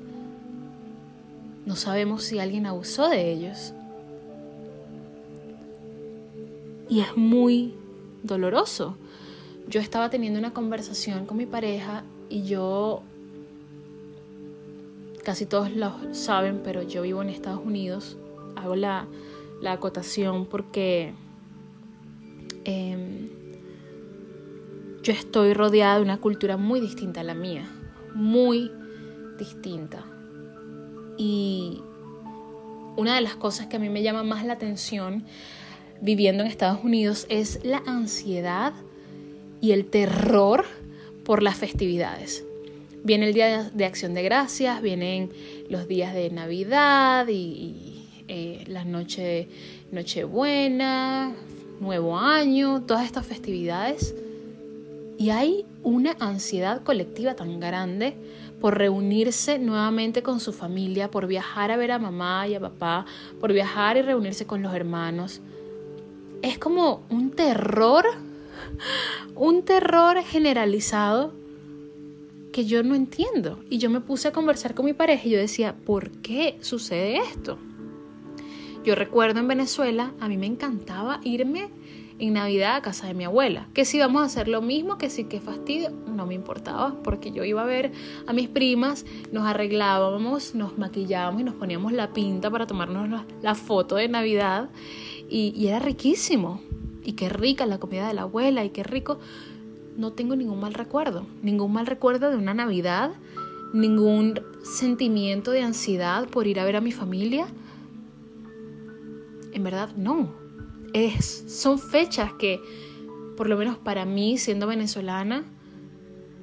no 1.65 1.75
sabemos 1.75 2.23
si 2.23 2.39
alguien 2.39 2.65
abusó 2.65 3.09
de 3.09 3.31
ellos. 3.31 3.73
Y 6.89 6.99
es 6.99 7.15
muy 7.15 7.73
doloroso. 8.21 8.97
Yo 9.67 9.79
estaba 9.79 10.09
teniendo 10.09 10.39
una 10.39 10.53
conversación 10.53 11.25
con 11.25 11.37
mi 11.37 11.45
pareja 11.45 12.03
y 12.29 12.43
yo 12.43 13.01
casi 15.23 15.45
todos 15.45 15.71
lo 15.71 15.93
saben, 16.13 16.61
pero 16.63 16.83
yo 16.83 17.01
vivo 17.01 17.21
en 17.21 17.29
Estados 17.29 17.61
Unidos. 17.65 18.17
Hago 18.55 18.75
la, 18.75 19.07
la 19.61 19.73
acotación 19.73 20.45
porque 20.45 21.13
em, 22.65 23.29
yo 25.03 25.13
estoy 25.13 25.53
rodeada 25.53 25.97
de 25.97 26.03
una 26.03 26.19
cultura 26.19 26.57
muy 26.57 26.79
distinta 26.79 27.21
a 27.21 27.23
la 27.23 27.33
mía, 27.33 27.69
muy 28.13 28.71
distinta. 29.37 30.05
Y 31.17 31.81
una 32.95 33.15
de 33.15 33.21
las 33.21 33.35
cosas 33.35 33.67
que 33.67 33.77
a 33.77 33.79
mí 33.79 33.89
me 33.89 34.03
llama 34.03 34.23
más 34.23 34.45
la 34.45 34.53
atención 34.53 35.25
viviendo 36.01 36.43
en 36.43 36.49
Estados 36.49 36.83
Unidos 36.83 37.25
es 37.29 37.59
la 37.63 37.81
ansiedad 37.85 38.73
y 39.61 39.71
el 39.71 39.85
terror 39.85 40.65
por 41.23 41.41
las 41.43 41.55
festividades. 41.55 42.43
Viene 43.03 43.27
el 43.27 43.33
Día 43.33 43.69
de 43.73 43.85
Acción 43.85 44.13
de 44.13 44.23
Gracias, 44.23 44.81
vienen 44.81 45.29
los 45.69 45.87
días 45.87 46.13
de 46.13 46.29
Navidad 46.29 47.27
y, 47.27 47.92
eh, 48.27 48.63
la 48.67 48.85
noche 48.85 49.47
Nochebuena, 49.91 51.33
Nuevo 51.79 52.17
Año, 52.17 52.83
todas 52.83 53.05
estas 53.05 53.25
festividades. 53.25 54.15
Y 55.17 55.29
hay 55.29 55.65
una 55.83 56.15
ansiedad 56.19 56.83
colectiva 56.83 57.35
tan 57.35 57.59
grande 57.59 58.15
por 58.59 58.77
reunirse 58.77 59.59
nuevamente 59.59 60.23
con 60.23 60.39
su 60.39 60.53
familia, 60.53 61.11
por 61.11 61.27
viajar 61.27 61.71
a 61.71 61.77
ver 61.77 61.91
a 61.91 61.99
mamá 61.99 62.47
y 62.47 62.55
a 62.55 62.59
papá, 62.59 63.05
por 63.39 63.51
viajar 63.51 63.97
y 63.97 64.01
reunirse 64.01 64.45
con 64.45 64.61
los 64.61 64.73
hermanos. 64.73 65.41
Es 66.41 66.57
como 66.57 67.03
un 67.09 67.31
terror, 67.31 68.05
un 69.35 69.63
terror 69.63 70.23
generalizado 70.23 71.33
que 72.53 72.65
yo 72.65 72.83
no 72.83 72.95
entiendo. 72.95 73.59
Y 73.69 73.79
yo 73.79 73.89
me 73.89 73.99
puse 73.99 74.29
a 74.29 74.31
conversar 74.31 74.73
con 74.73 74.85
mi 74.85 74.93
pareja 74.93 75.27
y 75.27 75.31
yo 75.31 75.37
decía, 75.37 75.75
¿por 75.85 76.09
qué 76.21 76.57
sucede 76.61 77.17
esto? 77.17 77.57
Yo 78.83 78.95
recuerdo 78.95 79.39
en 79.39 79.47
Venezuela, 79.47 80.11
a 80.19 80.27
mí 80.27 80.37
me 80.37 80.45
encantaba 80.45 81.21
irme 81.23 81.69
en 82.19 82.33
Navidad 82.33 82.75
a 82.75 82.81
casa 82.81 83.07
de 83.07 83.13
mi 83.13 83.23
abuela. 83.23 83.67
Que 83.73 83.85
si 83.85 83.97
íbamos 83.97 84.21
a 84.21 84.25
hacer 84.25 84.49
lo 84.49 84.61
mismo, 84.61 84.97
que 84.97 85.09
sí 85.09 85.23
que 85.23 85.39
fastidio, 85.39 85.89
no 86.05 86.25
me 86.25 86.33
importaba, 86.33 86.95
porque 87.01 87.31
yo 87.31 87.45
iba 87.45 87.61
a 87.61 87.65
ver 87.65 87.93
a 88.27 88.33
mis 88.33 88.49
primas, 88.49 89.05
nos 89.31 89.45
arreglábamos, 89.45 90.53
nos 90.53 90.77
maquillábamos 90.77 91.41
y 91.41 91.43
nos 91.45 91.55
poníamos 91.55 91.93
la 91.93 92.11
pinta 92.11 92.51
para 92.51 92.67
tomarnos 92.67 93.25
la, 93.41 93.55
foto 93.55 93.95
de 93.95 94.09
Navidad. 94.09 94.69
Y, 95.29 95.53
y 95.55 95.67
era 95.67 95.79
riquísimo. 95.79 96.61
Y 97.05 97.13
qué 97.13 97.29
rica 97.29 97.65
la 97.65 97.79
comida 97.79 98.07
de 98.07 98.13
la 98.13 98.23
abuela, 98.23 98.65
y 98.65 98.69
qué 98.71 98.83
rico 98.83 99.19
no 99.97 100.11
tengo 100.11 100.35
ningún 100.35 100.59
mal 100.59 100.73
recuerdo, 100.73 101.25
ningún 101.41 101.71
mal 101.71 101.85
recuerdo 101.85 102.29
de 102.29 102.35
una 102.35 102.53
Navidad, 102.53 103.11
ningún 103.73 104.41
sentimiento 104.63 105.51
de 105.51 105.61
ansiedad 105.61 106.27
por 106.27 106.47
ir 106.47 106.59
a 106.59 106.65
ver 106.65 106.75
a 106.75 106.81
mi 106.81 106.91
familia. 106.91 107.47
En 109.53 109.63
verdad, 109.63 109.89
no. 109.95 110.33
Es, 110.93 111.45
son 111.47 111.79
fechas 111.79 112.33
que, 112.33 112.61
por 113.37 113.47
lo 113.47 113.57
menos 113.57 113.77
para 113.77 114.05
mí, 114.05 114.37
siendo 114.37 114.67
venezolana, 114.67 115.45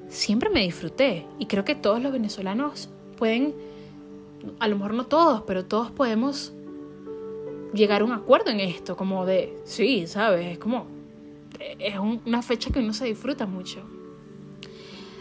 siempre 0.09 0.51
me 0.51 0.61
disfruté. 0.63 1.27
Y 1.39 1.47
creo 1.47 1.65
que 1.65 1.75
todos 1.75 2.03
los 2.03 2.13
venezolanos 2.13 2.89
pueden, 3.17 3.55
a 4.59 4.69
lo 4.69 4.77
mejor 4.77 4.95
no 4.95 5.07
todos, 5.07 5.43
pero 5.47 5.65
todos 5.65 5.91
podemos 5.91 6.53
llegar 7.73 8.03
a 8.03 8.05
un 8.05 8.13
acuerdo 8.13 8.51
en 8.51 8.61
esto, 8.61 8.97
como 8.97 9.27
de, 9.27 9.57
sí, 9.65 10.07
¿sabes? 10.07 10.53
Es 10.53 10.59
como, 10.59 10.87
es 11.79 11.97
una 11.99 12.43
fecha 12.43 12.71
que 12.71 12.81
uno 12.81 12.93
se 12.93 13.07
disfruta 13.07 13.47
mucho. 13.47 13.81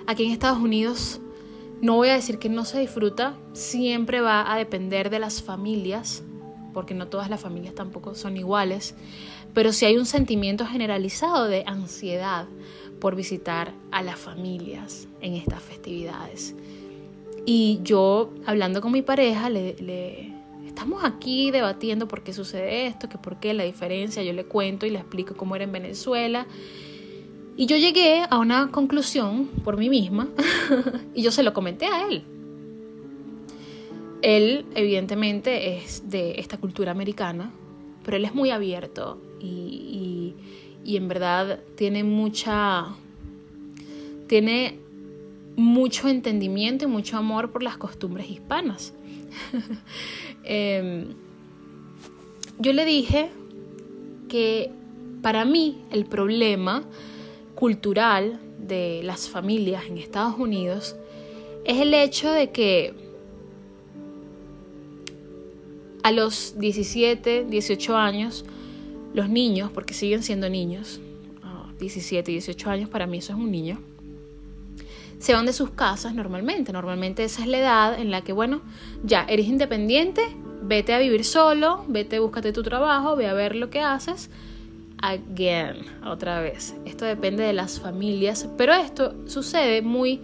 Aquí 0.07 0.25
en 0.25 0.31
Estados 0.31 0.59
Unidos 0.59 1.21
no 1.81 1.95
voy 1.95 2.09
a 2.09 2.13
decir 2.13 2.39
que 2.39 2.49
no 2.49 2.65
se 2.65 2.79
disfruta, 2.79 3.37
siempre 3.53 4.21
va 4.21 4.51
a 4.51 4.57
depender 4.57 5.09
de 5.09 5.19
las 5.19 5.41
familias, 5.41 6.23
porque 6.73 6.93
no 6.93 7.07
todas 7.07 7.29
las 7.29 7.41
familias 7.41 7.75
tampoco 7.75 8.15
son 8.15 8.37
iguales, 8.37 8.95
pero 9.53 9.73
sí 9.73 9.85
hay 9.85 9.97
un 9.97 10.05
sentimiento 10.05 10.65
generalizado 10.65 11.47
de 11.47 11.63
ansiedad 11.65 12.47
por 12.99 13.15
visitar 13.15 13.73
a 13.91 14.03
las 14.03 14.19
familias 14.19 15.07
en 15.21 15.33
estas 15.33 15.61
festividades. 15.61 16.55
Y 17.45 17.79
yo, 17.83 18.33
hablando 18.45 18.81
con 18.81 18.91
mi 18.91 19.01
pareja, 19.01 19.49
le, 19.49 20.33
estamos 20.65 21.03
aquí 21.03 21.51
debatiendo 21.51 22.07
por 22.07 22.23
qué 22.23 22.33
sucede 22.33 22.87
esto, 22.87 23.09
que 23.09 23.17
por 23.17 23.39
qué 23.39 23.53
la 23.53 23.63
diferencia, 23.63 24.21
yo 24.21 24.33
le 24.33 24.45
cuento 24.45 24.85
y 24.85 24.91
le 24.91 24.99
explico 24.99 25.35
cómo 25.35 25.55
era 25.55 25.63
en 25.63 25.71
Venezuela. 25.71 26.45
Y 27.57 27.65
yo 27.65 27.75
llegué 27.75 28.23
a 28.29 28.37
una 28.37 28.71
conclusión 28.71 29.47
por 29.63 29.77
mí 29.77 29.89
misma 29.89 30.29
y 31.13 31.21
yo 31.21 31.31
se 31.31 31.43
lo 31.43 31.53
comenté 31.53 31.87
a 31.87 32.07
él. 32.07 32.23
Él 34.21 34.65
evidentemente 34.75 35.77
es 35.77 36.09
de 36.09 36.39
esta 36.39 36.57
cultura 36.57 36.91
americana, 36.91 37.51
pero 38.03 38.17
él 38.17 38.25
es 38.25 38.35
muy 38.35 38.51
abierto 38.51 39.21
y, 39.39 40.33
y 40.83 40.97
en 40.97 41.07
verdad 41.07 41.59
tiene 41.75 42.03
mucha... 42.03 42.87
tiene 44.27 44.79
mucho 45.55 46.07
entendimiento 46.07 46.85
y 46.85 46.87
mucho 46.87 47.17
amor 47.17 47.51
por 47.51 47.63
las 47.63 47.77
costumbres 47.77 48.29
hispanas. 48.29 48.93
Em, 50.43 51.13
yo 52.57 52.73
le 52.73 52.85
dije 52.85 53.29
que 54.29 54.71
para 55.21 55.45
mí 55.45 55.77
el 55.91 56.05
problema 56.05 56.83
cultural 57.53 58.39
de 58.57 59.01
las 59.03 59.29
familias 59.29 59.83
en 59.85 59.97
Estados 59.99 60.39
Unidos 60.39 60.95
es 61.65 61.79
el 61.81 61.93
hecho 61.93 62.31
de 62.31 62.51
que 62.51 62.93
a 66.03 66.11
los 66.11 66.57
17, 66.57 67.45
18 67.49 67.97
años, 67.97 68.45
los 69.13 69.29
niños, 69.29 69.71
porque 69.71 69.93
siguen 69.93 70.23
siendo 70.23 70.49
niños, 70.49 70.99
17, 71.79 72.31
18 72.31 72.69
años, 72.69 72.89
para 72.89 73.07
mí 73.07 73.19
eso 73.19 73.33
es 73.33 73.39
un 73.39 73.51
niño, 73.51 73.79
se 75.19 75.33
van 75.33 75.45
de 75.45 75.53
sus 75.53 75.71
casas 75.71 76.13
normalmente. 76.13 76.71
Normalmente 76.73 77.23
esa 77.23 77.41
es 77.41 77.47
la 77.47 77.59
edad 77.59 77.99
en 77.99 78.09
la 78.09 78.21
que, 78.21 78.33
bueno, 78.33 78.61
ya 79.03 79.25
eres 79.29 79.47
independiente, 79.47 80.21
vete 80.61 80.93
a 80.93 80.99
vivir 80.99 81.25
solo, 81.25 81.83
vete, 81.87 82.19
búscate 82.19 82.53
tu 82.53 82.63
trabajo, 82.63 83.15
ve 83.15 83.27
a 83.27 83.33
ver 83.33 83.55
lo 83.55 83.69
que 83.69 83.81
haces. 83.81 84.29
Again, 85.01 85.85
otra 86.05 86.41
vez. 86.41 86.75
Esto 86.85 87.05
depende 87.05 87.43
de 87.43 87.53
las 87.53 87.79
familias, 87.79 88.47
pero 88.57 88.73
esto 88.73 89.15
sucede 89.27 89.81
muy, 89.81 90.21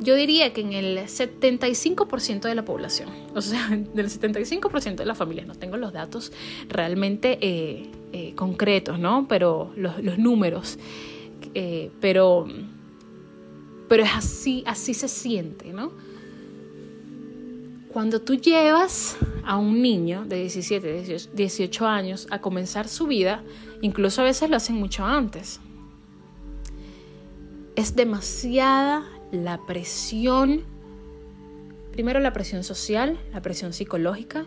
yo 0.00 0.14
diría 0.14 0.52
que 0.52 0.60
en 0.60 0.72
el 0.72 0.98
75% 0.98 2.42
de 2.42 2.54
la 2.54 2.64
población, 2.64 3.08
o 3.34 3.42
sea, 3.42 3.68
del 3.68 4.08
75% 4.08 4.96
de 4.96 5.06
las 5.06 5.18
familias, 5.18 5.46
no 5.46 5.54
tengo 5.54 5.76
los 5.76 5.92
datos 5.92 6.32
realmente 6.68 7.38
eh, 7.40 7.90
eh, 8.12 8.34
concretos, 8.34 8.98
¿no? 8.98 9.26
Pero 9.28 9.72
los, 9.76 10.18
números, 10.18 10.78
eh, 11.54 11.90
pero 12.00 12.46
pero 13.88 14.02
es 14.02 14.10
así, 14.14 14.62
así 14.66 14.92
se 14.92 15.08
siente, 15.08 15.72
¿no? 15.72 15.92
Cuando 17.90 18.20
tú 18.20 18.34
llevas 18.34 19.16
a 19.44 19.56
un 19.56 19.80
niño 19.80 20.26
de 20.26 20.40
17, 20.40 21.30
18 21.32 21.86
años 21.86 22.26
a 22.30 22.40
comenzar 22.40 22.86
su 22.86 23.06
vida, 23.06 23.42
incluso 23.80 24.20
a 24.20 24.24
veces 24.24 24.50
lo 24.50 24.56
hacen 24.56 24.76
mucho 24.76 25.06
antes, 25.06 25.58
es 27.76 27.96
demasiada 27.96 29.08
la 29.30 29.66
presión, 29.66 30.64
primero 31.92 32.20
la 32.20 32.32
presión 32.32 32.64
social, 32.64 33.18
la 33.32 33.42
presión 33.42 33.72
psicológica, 33.72 34.46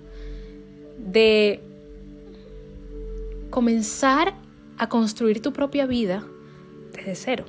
de 0.98 1.62
comenzar 3.50 4.34
a 4.78 4.89
construir 4.89 5.41
tu 5.41 5.54
propia 5.54 5.86
vida 5.86 6.26
desde 6.94 7.15
cero. 7.15 7.46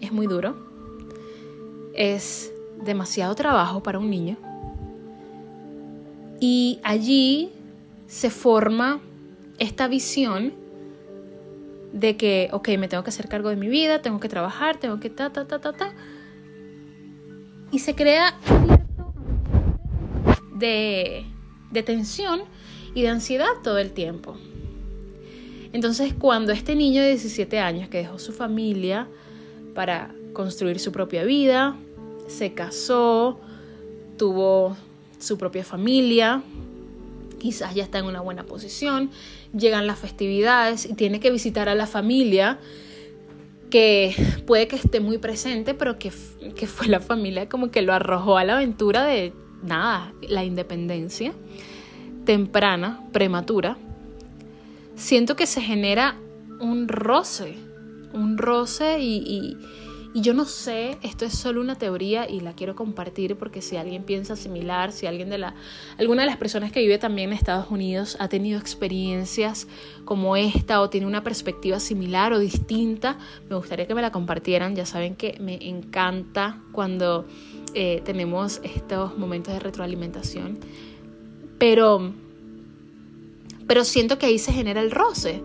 Es 0.00 0.12
muy 0.12 0.26
duro, 0.26 0.56
es 1.94 2.52
demasiado 2.84 3.34
trabajo 3.34 3.82
para 3.82 3.98
un 3.98 4.10
niño. 4.10 4.36
Y 6.40 6.80
allí 6.82 7.52
se 8.06 8.30
forma 8.30 9.00
esta 9.58 9.88
visión 9.88 10.54
de 11.92 12.16
que, 12.16 12.48
ok, 12.52 12.68
me 12.78 12.88
tengo 12.88 13.02
que 13.02 13.10
hacer 13.10 13.28
cargo 13.28 13.48
de 13.48 13.56
mi 13.56 13.68
vida, 13.68 14.02
tengo 14.02 14.20
que 14.20 14.28
trabajar, 14.28 14.78
tengo 14.78 15.00
que 15.00 15.10
ta, 15.10 15.30
ta, 15.30 15.46
ta, 15.46 15.60
ta, 15.60 15.72
ta. 15.72 15.94
Y 17.72 17.78
se 17.80 17.94
crea 17.94 18.38
de, 20.56 21.24
de 21.70 21.82
tensión 21.82 22.42
y 22.94 23.02
de 23.02 23.08
ansiedad 23.08 23.52
todo 23.62 23.78
el 23.78 23.92
tiempo. 23.92 24.36
Entonces, 25.72 26.14
cuando 26.14 26.52
este 26.52 26.74
niño 26.74 27.02
de 27.02 27.10
17 27.10 27.58
años 27.60 27.88
que 27.88 27.98
dejó 27.98 28.18
su 28.18 28.32
familia, 28.32 29.06
para 29.74 30.14
construir 30.32 30.78
su 30.78 30.92
propia 30.92 31.24
vida, 31.24 31.76
se 32.26 32.52
casó, 32.52 33.40
tuvo 34.16 34.76
su 35.18 35.38
propia 35.38 35.64
familia, 35.64 36.42
quizás 37.40 37.74
ya 37.74 37.82
está 37.82 37.98
en 37.98 38.04
una 38.04 38.20
buena 38.20 38.44
posición, 38.44 39.10
llegan 39.52 39.88
las 39.88 39.98
festividades 39.98 40.86
y 40.86 40.94
tiene 40.94 41.18
que 41.18 41.32
visitar 41.32 41.68
a 41.68 41.74
la 41.74 41.88
familia 41.88 42.60
que 43.70 44.14
puede 44.46 44.68
que 44.68 44.76
esté 44.76 45.00
muy 45.00 45.18
presente, 45.18 45.74
pero 45.74 45.98
que, 45.98 46.12
que 46.54 46.66
fue 46.68 46.86
la 46.86 47.00
familia 47.00 47.48
como 47.48 47.72
que 47.72 47.82
lo 47.82 47.92
arrojó 47.92 48.36
a 48.36 48.44
la 48.44 48.56
aventura 48.56 49.04
de 49.04 49.32
nada, 49.62 50.12
la 50.28 50.44
independencia 50.44 51.32
temprana, 52.24 53.00
prematura, 53.12 53.76
siento 54.94 55.34
que 55.34 55.46
se 55.46 55.60
genera 55.60 56.16
un 56.60 56.88
roce, 56.88 57.56
un 58.12 58.38
roce 58.38 59.00
y, 59.00 59.16
y, 59.16 59.56
yo 60.14 60.34
no 60.34 60.44
sé, 60.44 60.98
esto 61.02 61.24
es 61.24 61.34
solo 61.34 61.60
una 61.60 61.76
teoría 61.76 62.28
y 62.28 62.40
la 62.40 62.54
quiero 62.54 62.74
compartir 62.74 63.36
porque 63.36 63.62
si 63.62 63.76
alguien 63.76 64.02
piensa 64.02 64.34
similar, 64.34 64.90
si 64.90 65.06
alguien 65.06 65.30
de 65.30 65.38
la, 65.38 65.54
alguna 65.98 66.22
de 66.22 66.26
las 66.26 66.36
personas 66.36 66.72
que 66.72 66.80
vive 66.80 66.98
también 66.98 67.30
en 67.30 67.36
Estados 67.36 67.70
Unidos 67.70 68.16
ha 68.18 68.28
tenido 68.28 68.58
experiencias 68.58 69.68
como 70.04 70.36
esta 70.36 70.80
o 70.80 70.90
tiene 70.90 71.06
una 71.06 71.22
perspectiva 71.22 71.78
similar 71.78 72.32
o 72.32 72.40
distinta, 72.40 73.18
me 73.48 73.54
gustaría 73.54 73.86
que 73.86 73.94
me 73.94 74.02
la 74.02 74.10
compartieran. 74.10 74.74
Ya 74.74 74.84
saben 74.84 75.14
que 75.14 75.36
me 75.40 75.54
encanta 75.68 76.60
cuando 76.72 77.26
eh, 77.74 78.02
tenemos 78.04 78.60
estos 78.64 79.16
momentos 79.16 79.54
de 79.54 79.60
retroalimentación. 79.60 80.58
Pero, 81.58 82.12
pero 83.68 83.84
siento 83.84 84.18
que 84.18 84.26
ahí 84.26 84.38
se 84.38 84.52
genera 84.52 84.80
el 84.80 84.90
roce, 84.90 85.40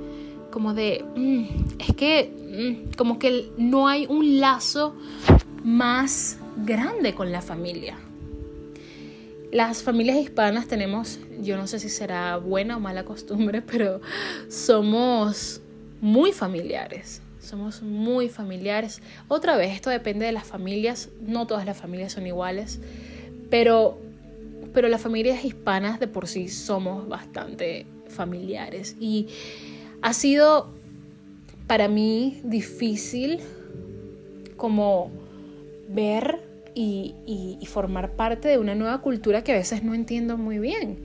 como 0.55 0.73
de, 0.73 1.03
mm, 1.17 1.43
es 1.79 1.95
que, 1.97 2.31
mm, 2.31 2.95
como 2.95 3.19
que 3.19 3.51
no 3.57 3.89
hay 3.89 4.05
un 4.05 4.39
lazo 4.39 4.95
más 5.65 6.37
grande 6.65 7.13
con 7.13 7.29
la 7.33 7.41
familia. 7.41 7.97
Las 9.51 9.83
familias 9.83 10.15
hispanas 10.15 10.69
tenemos, 10.69 11.19
yo 11.41 11.57
no 11.57 11.67
sé 11.67 11.77
si 11.77 11.89
será 11.89 12.37
buena 12.37 12.77
o 12.77 12.79
mala 12.79 13.03
costumbre, 13.03 13.61
pero 13.69 13.99
somos 14.47 15.59
muy 15.99 16.31
familiares 16.31 17.21
somos 17.41 17.83
muy 17.83 18.27
familiares. 18.27 19.01
Otra 19.27 19.55
vez, 19.55 19.75
esto 19.75 19.91
depende 19.91 20.25
de 20.25 20.31
las 20.31 20.45
familias, 20.45 21.09
no 21.21 21.45
todas 21.45 21.63
las 21.63 21.77
familias 21.77 22.13
son 22.13 22.25
iguales, 22.25 22.79
pero, 23.51 23.99
pero 24.73 24.87
las 24.87 25.01
familias 25.01 25.45
hispanas 25.45 25.99
de 25.99 26.07
por 26.07 26.27
sí 26.27 26.47
somos 26.47 27.07
bastante 27.07 27.85
familiares 28.07 28.95
y 28.99 29.27
ha 30.05 30.13
sido 30.13 30.69
para 31.65 31.87
mí 31.87 32.39
difícil 32.43 33.39
como 34.55 35.09
ver 35.89 36.43
y, 36.75 37.57
formar 37.65 38.11
parte 38.11 38.47
de 38.47 38.59
una 38.59 38.75
nueva 38.75 39.01
cultura 39.01 39.43
que 39.43 39.51
a 39.51 39.55
veces 39.55 39.83
no 39.83 39.95
entiendo 39.95 40.37
muy 40.37 40.59
bien. 40.59 40.99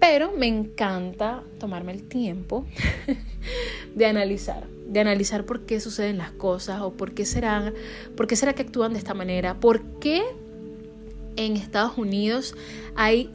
Pero 0.00 0.32
me 0.32 0.46
encanta 0.46 1.42
tomarme 1.60 1.92
el 1.92 2.04
tiempo 2.04 2.64
de 3.94 4.06
analizar 4.06 4.66
de 4.88 5.00
analizar 5.00 5.44
por 5.44 5.66
qué 5.66 5.78
suceden 5.78 6.16
las 6.16 6.30
cosas 6.30 6.80
o 6.80 6.92
por 6.92 7.12
qué 7.12 7.26
será, 7.26 7.74
por 8.16 8.26
qué 8.26 8.36
será 8.36 8.54
que 8.54 8.62
actúan 8.62 8.92
de 8.94 8.98
esta 8.98 9.12
manera, 9.12 9.60
por 9.60 9.82
qué 9.98 10.22
en 11.36 11.56
Estados 11.56 11.98
Unidos 11.98 12.54
hay 12.96 13.30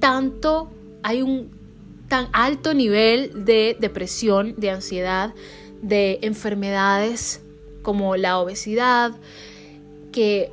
tanto, 0.00 0.70
hay 1.02 1.22
un 1.22 1.57
tan 2.08 2.28
alto 2.32 2.74
nivel 2.74 3.44
de 3.44 3.76
depresión, 3.78 4.54
de 4.56 4.70
ansiedad, 4.70 5.34
de 5.82 6.18
enfermedades 6.22 7.40
como 7.82 8.16
la 8.16 8.38
obesidad, 8.38 9.12
que, 10.12 10.50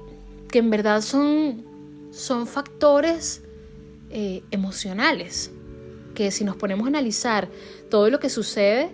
que 0.51 0.59
en 0.59 0.69
verdad 0.69 1.01
son, 1.01 1.65
son 2.11 2.45
factores 2.45 3.41
eh, 4.09 4.43
emocionales, 4.51 5.51
que 6.13 6.31
si 6.31 6.43
nos 6.43 6.55
ponemos 6.55 6.85
a 6.85 6.89
analizar 6.89 7.49
todo 7.89 8.09
lo 8.09 8.19
que 8.19 8.29
sucede, 8.29 8.91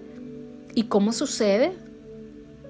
¿Y 0.74 0.84
cómo 0.84 1.12
sucede? 1.14 1.74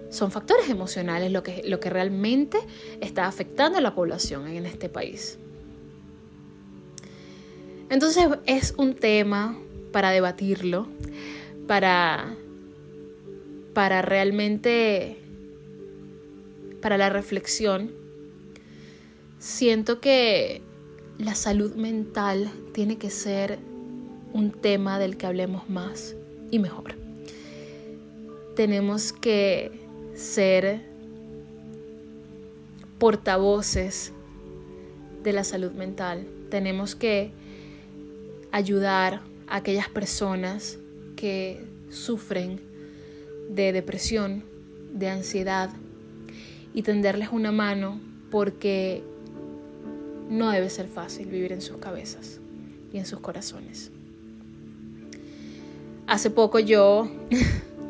Son 0.10 0.32
factores 0.32 0.70
emocionales 0.70 1.32
lo 1.32 1.44
que, 1.44 1.62
lo 1.66 1.80
que 1.80 1.90
realmente 1.90 2.58
está 3.00 3.28
afectando 3.28 3.78
a 3.78 3.82
la 3.82 3.96
población 3.96 4.48
en 4.48 4.66
este 4.66 4.90
país. 4.90 5.38
Entonces 7.90 8.28
es 8.46 8.74
un 8.78 8.96
tema 8.96 9.58
para 9.92 10.12
debatirlo, 10.12 10.88
para, 11.68 12.36
para 13.74 14.02
realmente, 14.02 15.18
para 16.82 16.98
la 16.98 17.10
reflexión. 17.10 17.92
Siento 19.40 20.00
que 20.00 20.62
la 21.18 21.36
salud 21.36 21.76
mental 21.76 22.50
tiene 22.74 22.98
que 22.98 23.10
ser 23.10 23.60
un 24.34 24.52
tema 24.52 25.00
del 25.00 25.18
que 25.18 25.26
hablemos 25.26 25.70
más 25.70 26.16
y 26.52 26.60
mejor 26.60 27.02
tenemos 28.56 29.14
que 29.14 29.72
ser 30.14 30.82
portavoces 33.00 34.12
de 35.24 35.34
la 35.34 35.44
salud 35.44 35.72
mental. 35.72 36.28
Tenemos 36.50 36.96
que 36.96 37.32
ayudar 38.52 39.22
aquellas 39.52 39.90
personas 39.90 40.80
que 41.16 41.64
sufren 41.90 42.62
de 43.50 43.74
depresión, 43.74 44.44
de 44.94 45.10
ansiedad 45.10 45.70
y 46.74 46.84
tenderles 46.84 47.30
una 47.32 47.52
mano 47.52 48.00
porque 48.32 49.04
no 50.30 50.50
debe 50.50 50.70
ser 50.70 50.88
fácil 50.88 51.28
vivir 51.28 51.52
en 51.52 51.62
sus 51.62 51.78
cabezas 51.78 52.40
y 52.94 52.98
en 52.98 53.06
sus 53.06 53.20
corazones. 53.20 53.92
Hace 56.08 56.30
poco 56.30 56.60
yo 56.60 57.12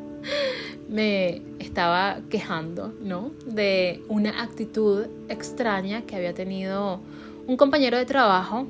me 0.89 1.43
estaba 1.59 2.21
quejando, 2.31 2.91
¿no? 3.01 3.31
De 3.45 4.03
una 4.09 4.41
actitud 4.41 5.05
extraña 5.29 6.01
que 6.07 6.15
había 6.15 6.33
tenido 6.33 6.99
un 7.45 7.55
compañero 7.55 7.97
de 7.97 8.05
trabajo 8.05 8.67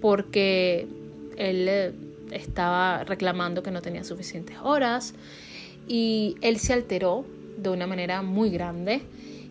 porque 0.00 0.88
él 1.40 1.66
eh, 1.68 1.92
estaba 2.32 3.04
reclamando 3.04 3.62
que 3.62 3.70
no 3.70 3.82
tenía 3.82 4.04
suficientes 4.04 4.56
horas 4.62 5.14
y 5.88 6.36
él 6.42 6.58
se 6.58 6.72
alteró 6.72 7.24
de 7.56 7.70
una 7.70 7.86
manera 7.86 8.22
muy 8.22 8.50
grande 8.50 9.02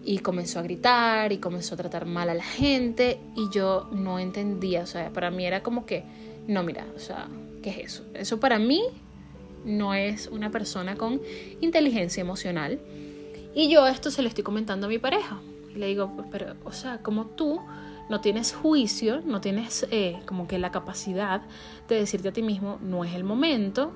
y 0.05 0.19
comenzó 0.19 0.59
a 0.59 0.61
gritar 0.61 1.31
y 1.33 1.37
comenzó 1.37 1.75
a 1.75 1.77
tratar 1.77 2.05
mal 2.05 2.29
a 2.29 2.33
la 2.33 2.43
gente 2.43 3.19
y 3.35 3.49
yo 3.51 3.89
no 3.91 4.19
entendía, 4.19 4.83
o 4.83 4.85
sea, 4.85 5.09
para 5.11 5.29
mí 5.31 5.45
era 5.45 5.61
como 5.61 5.85
que, 5.85 6.03
no, 6.47 6.63
mira, 6.63 6.85
o 6.95 6.99
sea, 6.99 7.27
¿qué 7.61 7.71
es 7.71 7.77
eso? 7.79 8.05
Eso 8.13 8.39
para 8.39 8.59
mí 8.59 8.81
no 9.65 9.93
es 9.93 10.27
una 10.27 10.51
persona 10.51 10.95
con 10.95 11.21
inteligencia 11.61 12.21
emocional. 12.21 12.79
Y 13.53 13.69
yo 13.69 13.87
esto 13.87 14.11
se 14.11 14.21
lo 14.21 14.27
estoy 14.29 14.43
comentando 14.43 14.87
a 14.87 14.89
mi 14.89 14.99
pareja. 14.99 15.41
Y 15.75 15.79
le 15.79 15.87
digo, 15.87 16.11
pero, 16.31 16.55
o 16.63 16.71
sea, 16.71 16.99
como 16.99 17.25
tú 17.25 17.59
no 18.09 18.21
tienes 18.21 18.53
juicio, 18.53 19.21
no 19.23 19.39
tienes 19.39 19.87
eh, 19.91 20.19
como 20.25 20.47
que 20.47 20.57
la 20.57 20.71
capacidad 20.71 21.41
de 21.87 21.95
decirte 21.95 22.29
a 22.29 22.33
ti 22.33 22.41
mismo, 22.41 22.79
no 22.81 23.05
es 23.05 23.13
el 23.13 23.23
momento, 23.23 23.93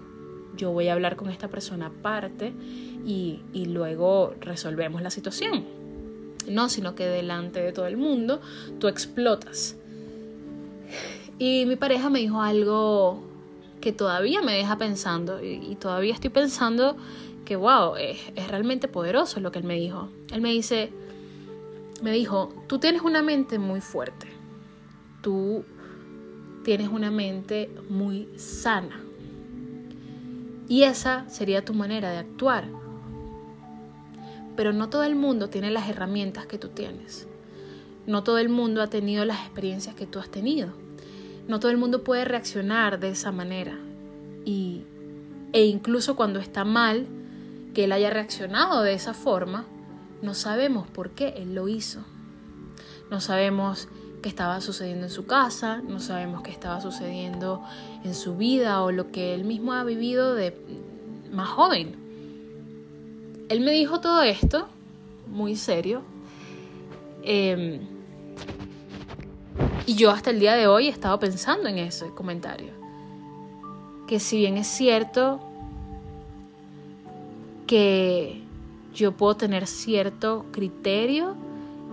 yo 0.55 0.71
voy 0.71 0.87
a 0.87 0.93
hablar 0.93 1.15
con 1.15 1.29
esta 1.29 1.47
persona 1.47 1.87
aparte 1.87 2.53
y, 3.05 3.41
y 3.53 3.65
luego 3.65 4.35
resolvemos 4.39 5.01
la 5.01 5.09
situación. 5.09 5.65
No, 6.47 6.69
sino 6.69 6.93
que 6.93 7.07
delante 7.07 7.61
de 7.61 7.71
todo 7.71 7.87
el 7.87 7.97
mundo 7.97 8.41
tú 8.79 8.87
explotas. 8.87 9.77
Y 11.39 11.65
mi 11.65 11.75
pareja 11.75 12.09
me 12.09 12.19
dijo 12.19 12.41
algo 12.41 13.23
que 13.81 13.91
todavía 13.91 14.41
me 14.41 14.53
deja 14.53 14.77
pensando 14.77 15.43
y, 15.43 15.75
todavía 15.75 16.13
estoy 16.13 16.29
pensando 16.29 16.95
que, 17.45 17.55
wow, 17.55 17.95
es, 17.95 18.19
es 18.35 18.47
realmente 18.47 18.87
poderoso 18.87 19.39
lo 19.39 19.51
que 19.51 19.59
él 19.59 19.65
me 19.65 19.75
dijo. 19.75 20.09
Él 20.31 20.41
me 20.41 20.51
dice, 20.51 20.91
me 22.03 22.11
dijo, 22.11 22.53
tú 22.67 22.79
tienes 22.79 23.01
una 23.01 23.21
mente 23.21 23.59
muy 23.59 23.79
fuerte, 23.79 24.27
tú 25.21 25.63
tienes 26.65 26.89
una 26.89 27.11
mente 27.11 27.73
muy 27.87 28.27
sana. 28.35 29.01
Y 30.67 30.83
esa 30.83 31.29
sería 31.29 31.63
tu 31.63 31.73
manera 31.73 32.11
de 32.11 32.17
actuar. 32.17 32.65
Pero 34.57 34.73
no 34.73 34.89
todo 34.89 35.03
el 35.03 35.15
mundo 35.15 35.49
tiene 35.49 35.71
las 35.71 35.89
herramientas 35.89 36.45
que 36.45 36.57
tú 36.57 36.67
tienes. 36.67 37.25
No 38.05 38.21
todo 38.21 38.37
el 38.37 38.49
mundo 38.49 38.81
ha 38.81 38.87
tenido 38.87 39.23
las 39.23 39.39
experiencias 39.39 39.95
que 39.95 40.05
tú 40.05 40.19
has 40.19 40.29
tenido. 40.29 40.73
No 41.47 41.61
todo 41.61 41.71
el 41.71 41.77
mundo 41.77 42.03
puede 42.03 42.25
reaccionar 42.25 42.99
de 42.99 43.11
esa 43.11 43.31
manera. 43.31 43.79
Y, 44.43 44.83
e 45.53 45.67
incluso 45.67 46.17
cuando 46.17 46.39
está 46.39 46.65
mal 46.65 47.07
que 47.73 47.85
él 47.85 47.93
haya 47.93 48.09
reaccionado 48.09 48.81
de 48.81 48.93
esa 48.93 49.13
forma, 49.13 49.67
no 50.23 50.33
sabemos 50.33 50.87
por 50.87 51.11
qué 51.11 51.35
él 51.37 51.53
lo 51.53 51.67
hizo. 51.67 51.99
No 53.11 53.19
sabemos 53.19 53.89
qué 54.21 54.29
estaba 54.29 54.61
sucediendo 54.61 55.05
en 55.05 55.11
su 55.11 55.25
casa, 55.25 55.81
no 55.85 55.99
sabemos 55.99 56.41
qué 56.41 56.51
estaba 56.51 56.79
sucediendo 56.79 57.61
en 58.05 58.15
su 58.15 58.37
vida 58.37 58.81
o 58.83 58.91
lo 58.91 59.11
que 59.11 59.35
él 59.35 59.43
mismo 59.43 59.73
ha 59.73 59.83
vivido 59.83 60.33
de 60.33 60.57
más 61.29 61.49
joven. 61.49 61.97
Él 63.49 63.59
me 63.59 63.73
dijo 63.73 63.99
todo 63.99 64.23
esto, 64.23 64.69
muy 65.27 65.57
serio, 65.57 66.03
em, 67.23 67.81
y 69.85 69.95
yo 69.95 70.09
hasta 70.09 70.29
el 70.29 70.39
día 70.39 70.53
de 70.53 70.67
hoy 70.67 70.87
he 70.87 70.89
estado 70.89 71.19
pensando 71.19 71.67
en 71.67 71.79
ese 71.79 72.09
comentario. 72.11 72.71
Que 74.07 74.21
si 74.21 74.37
bien 74.37 74.55
es 74.55 74.67
cierto 74.67 75.41
que, 77.67 78.42
yo 78.93 79.13
puedo 79.13 79.35
tener 79.35 79.67
cierto 79.67 80.45
criterio 80.51 81.35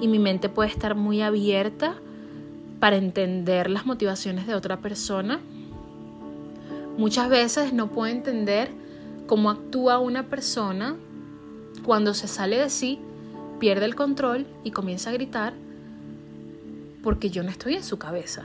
y 0.00 0.08
mi 0.08 0.18
mente 0.18 0.48
puede 0.48 0.70
estar 0.70 0.94
muy 0.94 1.22
abierta 1.22 1.94
para 2.78 2.96
entender 2.96 3.70
las 3.70 3.86
motivaciones 3.86 4.46
de 4.46 4.54
otra 4.54 4.80
persona. 4.80 5.40
Muchas 6.96 7.28
veces 7.28 7.72
no 7.72 7.88
puedo 7.88 8.12
entender 8.12 8.70
cómo 9.26 9.50
actúa 9.50 9.98
una 9.98 10.24
persona 10.24 10.96
cuando 11.84 12.14
se 12.14 12.28
sale 12.28 12.58
de 12.58 12.70
sí, 12.70 12.98
pierde 13.58 13.84
el 13.84 13.94
control 13.94 14.46
y 14.64 14.70
comienza 14.70 15.10
a 15.10 15.12
gritar 15.12 15.54
porque 17.02 17.30
yo 17.30 17.42
no 17.42 17.50
estoy 17.50 17.74
en 17.74 17.84
su 17.84 17.98
cabeza, 17.98 18.42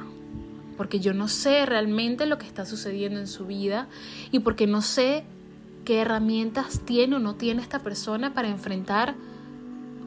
porque 0.78 1.00
yo 1.00 1.14
no 1.14 1.28
sé 1.28 1.66
realmente 1.66 2.26
lo 2.26 2.38
que 2.38 2.46
está 2.46 2.66
sucediendo 2.66 3.20
en 3.20 3.28
su 3.28 3.46
vida 3.46 3.88
y 4.32 4.40
porque 4.40 4.68
no 4.68 4.82
sé 4.82 5.24
qué 5.86 6.02
herramientas 6.02 6.82
tiene 6.84 7.16
o 7.16 7.20
no 7.20 7.36
tiene 7.36 7.62
esta 7.62 7.80
persona 7.80 8.34
para 8.34 8.50
enfrentar 8.50 9.16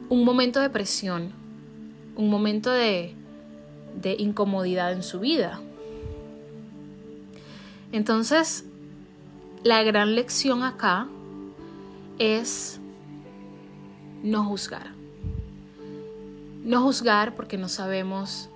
un 0.09 0.25
momento 0.25 0.59
de 0.59 0.69
presión, 0.69 1.31
un 2.15 2.29
momento 2.29 2.69
de, 2.69 3.15
de 3.99 4.15
incomodidad 4.19 4.91
en 4.91 5.01
su 5.01 5.19
vida. 5.19 5.61
Entonces, 7.91 8.65
la 9.63 9.81
gran 9.83 10.15
lección 10.15 10.63
acá 10.63 11.07
es 12.19 12.79
no 14.21 14.43
juzgar. 14.43 14.91
No 16.63 16.81
juzgar 16.81 17.35
porque 17.35 17.57
no 17.57 17.69
sabemos 17.69 18.49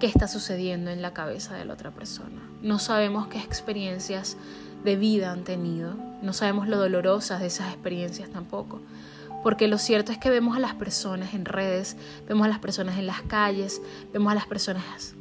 qué 0.00 0.06
está 0.06 0.28
sucediendo 0.28 0.90
en 0.90 1.02
la 1.02 1.12
cabeza 1.12 1.54
de 1.56 1.64
la 1.64 1.74
otra 1.74 1.90
persona. 1.90 2.42
No 2.62 2.78
sabemos 2.78 3.26
qué 3.26 3.38
experiencias 3.38 4.36
de 4.86 4.96
vida 4.96 5.32
han 5.32 5.44
tenido. 5.44 5.94
No 6.22 6.32
sabemos 6.32 6.68
lo 6.68 6.78
dolorosas 6.78 7.40
de 7.40 7.48
esas 7.48 7.72
experiencias 7.72 8.30
tampoco. 8.30 8.80
Porque 9.42 9.68
lo 9.68 9.76
cierto 9.76 10.12
es 10.12 10.18
que 10.18 10.30
vemos 10.30 10.56
a 10.56 10.60
las 10.60 10.74
personas 10.74 11.34
en 11.34 11.44
redes, 11.44 11.96
vemos 12.26 12.46
a 12.46 12.48
las 12.48 12.58
personas 12.58 12.98
en 12.98 13.06
las 13.06 13.20
calles, 13.22 13.82
vemos 14.12 14.32
a 14.32 14.34
las 14.34 14.46
personas 14.46 15.14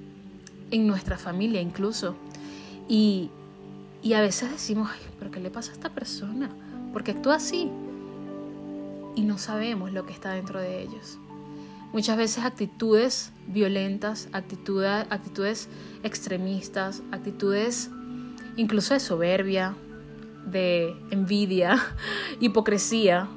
en 0.72 0.88
nuestra 0.88 1.18
familia 1.18 1.60
incluso. 1.60 2.16
Y, 2.88 3.30
y 4.02 4.14
a 4.14 4.22
veces 4.22 4.52
decimos, 4.52 4.90
Ay, 4.94 5.00
pero 5.20 5.32
¿qué 5.32 5.40
le 5.40 5.50
pasa 5.50 5.72
a 5.72 5.74
esta 5.74 5.90
persona? 5.90 6.50
Porque 6.94 7.12
actúa 7.12 7.36
así. 7.36 7.70
Y 9.16 9.22
no 9.22 9.38
sabemos 9.38 9.92
lo 9.92 10.06
que 10.06 10.14
está 10.14 10.32
dentro 10.32 10.60
de 10.60 10.82
ellos. 10.82 11.18
Muchas 11.92 12.18
veces 12.18 12.44
actitudes 12.44 13.32
violentas, 13.48 14.28
actitudes, 14.32 15.06
actitudes 15.10 15.70
extremistas, 16.04 17.02
actitudes 17.12 17.90
incluso 18.56 18.94
de 18.94 19.00
soberbia, 19.00 19.76
de 20.46 20.96
envidia, 21.12 21.82
hipocresía, 22.40 23.28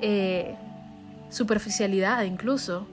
eh, 0.00 0.56
superficialidad 1.30 2.24
incluso, 2.24 2.86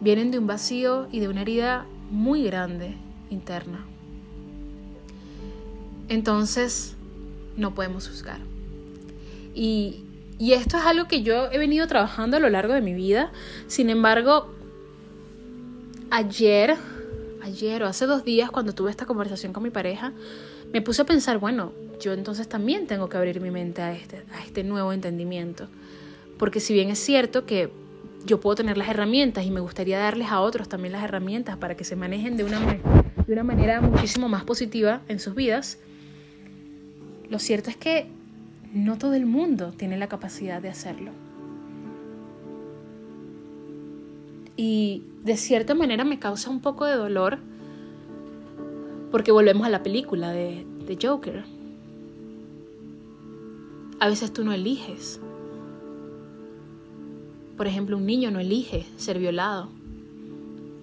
vienen 0.00 0.30
de 0.30 0.38
un 0.38 0.46
vacío 0.46 1.08
y 1.10 1.20
de 1.20 1.28
una 1.28 1.42
herida 1.42 1.86
muy 2.10 2.44
grande 2.44 2.94
interna. 3.30 3.84
Entonces, 6.08 6.96
no 7.56 7.74
podemos 7.74 8.08
juzgar. 8.08 8.38
Y, 9.54 10.04
y 10.38 10.52
esto 10.52 10.76
es 10.76 10.84
algo 10.84 11.08
que 11.08 11.22
yo 11.22 11.50
he 11.50 11.58
venido 11.58 11.86
trabajando 11.86 12.36
a 12.36 12.40
lo 12.40 12.50
largo 12.50 12.74
de 12.74 12.80
mi 12.80 12.92
vida. 12.92 13.32
Sin 13.68 13.88
embargo, 13.88 14.52
ayer, 16.10 16.76
ayer 17.44 17.82
o 17.82 17.86
hace 17.86 18.06
dos 18.06 18.24
días, 18.24 18.50
cuando 18.50 18.74
tuve 18.74 18.90
esta 18.90 19.06
conversación 19.06 19.52
con 19.52 19.62
mi 19.62 19.70
pareja, 19.70 20.12
me 20.72 20.82
puse 20.82 21.02
a 21.02 21.04
pensar, 21.04 21.38
bueno, 21.38 21.72
yo 22.00 22.12
entonces 22.12 22.48
también 22.48 22.86
tengo 22.86 23.08
que 23.08 23.16
abrir 23.16 23.40
mi 23.40 23.50
mente 23.50 23.82
a 23.82 23.92
este, 23.92 24.24
a 24.34 24.42
este 24.44 24.64
nuevo 24.64 24.92
entendimiento. 24.92 25.68
Porque 26.38 26.60
si 26.60 26.74
bien 26.74 26.90
es 26.90 26.98
cierto 26.98 27.46
que 27.46 27.70
yo 28.24 28.40
puedo 28.40 28.56
tener 28.56 28.76
las 28.76 28.88
herramientas 28.88 29.44
y 29.44 29.50
me 29.50 29.60
gustaría 29.60 29.98
darles 29.98 30.28
a 30.28 30.40
otros 30.40 30.68
también 30.68 30.92
las 30.92 31.04
herramientas 31.04 31.56
para 31.56 31.76
que 31.76 31.84
se 31.84 31.94
manejen 31.94 32.36
de 32.36 32.44
una 32.44 33.44
manera 33.44 33.80
muchísimo 33.80 34.28
más 34.28 34.44
positiva 34.44 35.02
en 35.08 35.20
sus 35.20 35.34
vidas, 35.34 35.78
lo 37.28 37.38
cierto 37.38 37.70
es 37.70 37.76
que 37.76 38.06
no 38.72 38.98
todo 38.98 39.14
el 39.14 39.26
mundo 39.26 39.72
tiene 39.72 39.96
la 39.98 40.08
capacidad 40.08 40.60
de 40.60 40.68
hacerlo. 40.68 41.12
Y 44.56 45.02
de 45.24 45.36
cierta 45.36 45.74
manera 45.74 46.04
me 46.04 46.18
causa 46.18 46.50
un 46.50 46.60
poco 46.60 46.84
de 46.84 46.94
dolor 46.94 47.38
porque 49.10 49.32
volvemos 49.32 49.66
a 49.66 49.70
la 49.70 49.82
película 49.82 50.30
de, 50.30 50.66
de 50.86 50.98
Joker. 51.00 51.44
A 54.00 54.08
veces 54.08 54.32
tú 54.32 54.44
no 54.44 54.52
eliges. 54.52 55.20
Por 57.56 57.66
ejemplo, 57.66 57.96
un 57.96 58.06
niño 58.06 58.30
no 58.30 58.40
elige 58.40 58.86
ser 58.96 59.18
violado. 59.18 59.68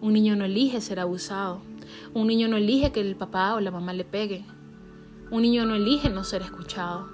Un 0.02 0.14
niño 0.14 0.36
no 0.36 0.46
elige 0.46 0.82
ser 0.82 1.00
abusado. 1.00 1.62
Un 2.14 2.28
niño 2.28 2.48
no 2.48 2.58
elige 2.58 2.92
que 2.92 3.02
el 3.02 3.16
papá 3.16 3.54
o 3.56 3.60
la 3.60 3.72
mamá 3.72 3.94
le 3.94 4.06
pegue. 4.06 4.44
Un 5.30 5.44
niño 5.44 5.66
no 5.66 5.76
elige 5.76 6.10
no 6.10 6.24
ser 6.24 6.42
escuchado. 6.42 7.10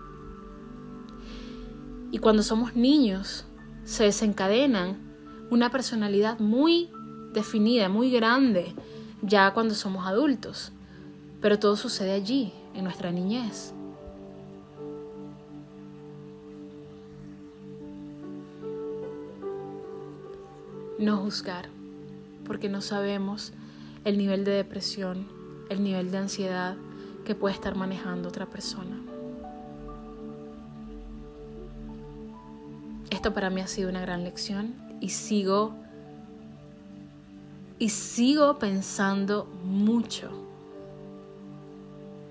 Y 2.12 2.20
cuando 2.20 2.44
somos 2.44 2.76
niños, 2.76 3.46
se 3.84 4.04
desencadenan 4.06 5.07
una 5.50 5.70
personalidad 5.72 6.40
muy 6.40 6.90
definida, 7.34 7.90
muy 7.90 8.12
grande, 8.12 8.74
ya 9.22 9.54
cuando 9.54 9.76
somos 9.76 10.06
adultos. 10.06 10.72
Pero 11.42 11.60
todo 11.60 11.76
sucede 11.76 12.12
allí, 12.12 12.52
en 12.74 12.84
nuestra 12.84 13.12
niñez. 13.12 13.74
No 21.00 21.18
juzgar, 21.18 21.70
porque 22.46 22.70
no 22.70 22.82
sabemos 22.82 23.54
el 24.04 24.18
nivel 24.18 24.44
de 24.44 24.52
depresión, 24.52 25.28
el 25.70 25.84
nivel 25.84 26.12
de 26.12 26.18
ansiedad 26.18 26.76
que 27.24 27.36
puede 27.36 27.54
estar 27.54 27.76
manejando 27.76 28.30
otra 28.30 28.48
persona. 28.48 29.00
Esto 33.10 33.34
para 33.34 33.50
mí 33.50 33.62
ha 33.62 33.68
sido 33.68 33.90
una 33.90 34.02
gran 34.02 34.24
lección 34.24 34.87
y 35.00 35.10
sigo 35.10 35.74
y 37.80 37.90
sigo 37.90 38.58
pensando 38.58 39.46
mucho 39.64 40.30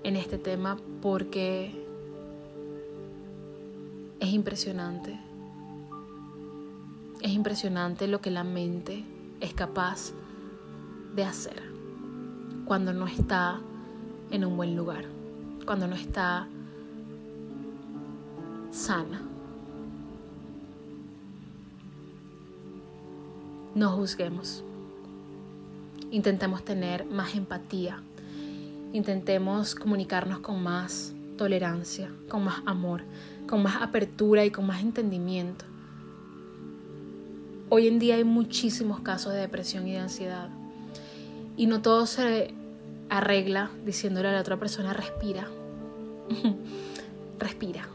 en 0.03 0.15
este 0.15 0.37
tema 0.37 0.77
porque 1.01 1.85
es 4.19 4.29
impresionante. 4.29 5.19
Es 7.21 7.31
impresionante 7.31 8.07
lo 8.07 8.21
que 8.21 8.29
la 8.29 8.43
mente 8.43 9.03
es 9.39 9.53
capaz 9.53 10.11
de 11.15 11.23
hacer 11.23 11.61
cuando 12.65 12.93
no 12.93 13.07
está 13.07 13.59
en 14.29 14.45
un 14.45 14.57
buen 14.57 14.75
lugar, 14.75 15.05
cuando 15.65 15.87
no 15.87 15.95
está 15.95 16.47
sana. 18.71 19.26
No 23.77 23.91
juzguemos. 23.91 24.63
Intentemos 26.09 26.65
tener 26.65 27.05
más 27.05 27.35
empatía 27.35 28.01
intentemos 28.91 29.75
comunicarnos 29.75 30.39
con 30.39 30.63
más 30.63 31.13
tolerancia, 31.37 32.09
con 32.27 32.43
más 32.43 32.63
amor, 32.65 33.03
con 33.47 33.61
más 33.61 33.81
apertura 33.83 34.45
y 34.45 34.49
con 34.49 34.65
más 34.65 34.81
entendimiento. 34.81 35.65
Hoy 37.69 37.87
en 37.87 37.99
día 37.99 38.15
hay 38.15 38.23
muchísimos 38.23 39.01
casos 39.01 39.33
de 39.33 39.41
depresión 39.41 39.87
y 39.87 39.91
de 39.91 39.99
ansiedad 39.99 40.49
y 41.55 41.67
no 41.67 41.83
todo 41.83 42.07
se 42.07 42.55
arregla 43.09 43.69
diciéndole 43.85 44.29
a 44.29 44.31
la 44.31 44.41
otra 44.41 44.57
persona 44.57 44.93
respira, 44.93 45.47
respira, 47.39 47.87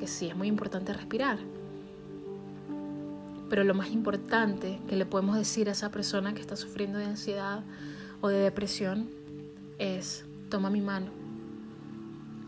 que 0.00 0.08
sí, 0.08 0.28
es 0.28 0.36
muy 0.36 0.48
importante 0.48 0.92
respirar. 0.92 1.38
Pero 3.48 3.64
lo 3.64 3.74
más 3.74 3.90
importante 3.90 4.80
que 4.88 4.96
le 4.96 5.06
podemos 5.06 5.36
decir 5.36 5.68
a 5.68 5.72
esa 5.72 5.90
persona 5.90 6.34
que 6.34 6.40
está 6.40 6.56
sufriendo 6.56 6.98
de 6.98 7.04
ansiedad 7.04 7.62
o 8.20 8.28
de 8.28 8.38
depresión 8.38 9.08
es, 9.78 10.24
toma 10.48 10.70
mi 10.70 10.80
mano, 10.80 11.06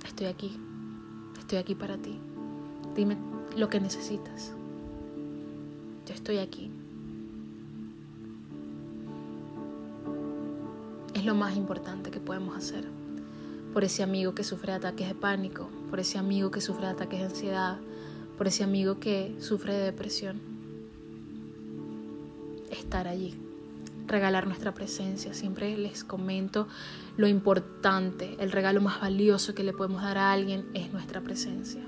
estoy 0.04 0.26
aquí, 0.26 0.58
estoy 1.38 1.58
aquí 1.58 1.74
para 1.74 1.96
ti, 1.98 2.18
dime 2.96 3.16
lo 3.56 3.68
que 3.68 3.80
necesitas, 3.80 4.52
yo 6.06 6.14
estoy 6.14 6.38
aquí. 6.38 6.70
Es 11.14 11.24
lo 11.24 11.34
más 11.34 11.56
importante 11.56 12.10
que 12.10 12.20
podemos 12.20 12.56
hacer. 12.56 12.84
Por 13.72 13.84
ese 13.84 14.02
amigo 14.02 14.34
que 14.34 14.44
sufre 14.44 14.72
ataques 14.72 15.08
de 15.08 15.14
pánico, 15.14 15.68
por 15.90 16.00
ese 16.00 16.16
amigo 16.16 16.50
que 16.50 16.60
sufre 16.60 16.86
ataques 16.86 17.18
de 17.18 17.26
ansiedad, 17.26 17.78
por 18.38 18.46
ese 18.46 18.64
amigo 18.64 19.00
que 19.00 19.36
sufre 19.40 19.74
de 19.74 19.84
depresión 19.84 20.47
estar 22.88 23.06
allí, 23.06 23.34
regalar 24.06 24.46
nuestra 24.46 24.72
presencia. 24.72 25.34
Siempre 25.34 25.76
les 25.76 26.04
comento 26.04 26.66
lo 27.18 27.28
importante, 27.28 28.34
el 28.40 28.50
regalo 28.50 28.80
más 28.80 28.98
valioso 29.02 29.54
que 29.54 29.62
le 29.62 29.74
podemos 29.74 30.00
dar 30.00 30.16
a 30.16 30.32
alguien 30.32 30.70
es 30.72 30.90
nuestra 30.90 31.20
presencia. 31.20 31.82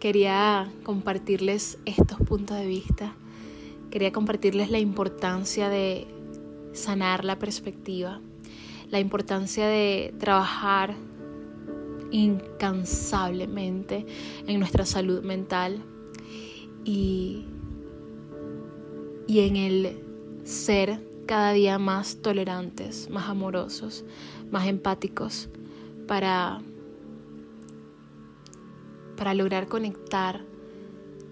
quería 0.00 0.68
compartirles 0.82 1.78
estos 1.86 2.18
puntos 2.18 2.56
de 2.56 2.66
vista 2.66 3.14
Quería 3.92 4.10
compartirles 4.10 4.70
la 4.70 4.78
importancia 4.78 5.68
de 5.68 6.06
sanar 6.72 7.26
la 7.26 7.38
perspectiva, 7.38 8.22
la 8.88 9.00
importancia 9.00 9.66
de 9.66 10.14
trabajar 10.18 10.94
incansablemente 12.10 14.06
en 14.46 14.60
nuestra 14.60 14.86
salud 14.86 15.22
mental 15.22 15.82
y, 16.86 17.44
y 19.26 19.40
en 19.40 19.56
el 19.56 20.00
ser 20.44 20.98
cada 21.26 21.52
día 21.52 21.78
más 21.78 22.16
tolerantes, 22.22 23.10
más 23.10 23.28
amorosos, 23.28 24.06
más 24.50 24.68
empáticos 24.68 25.50
para, 26.08 26.62
para 29.18 29.34
lograr 29.34 29.68
conectar 29.68 30.46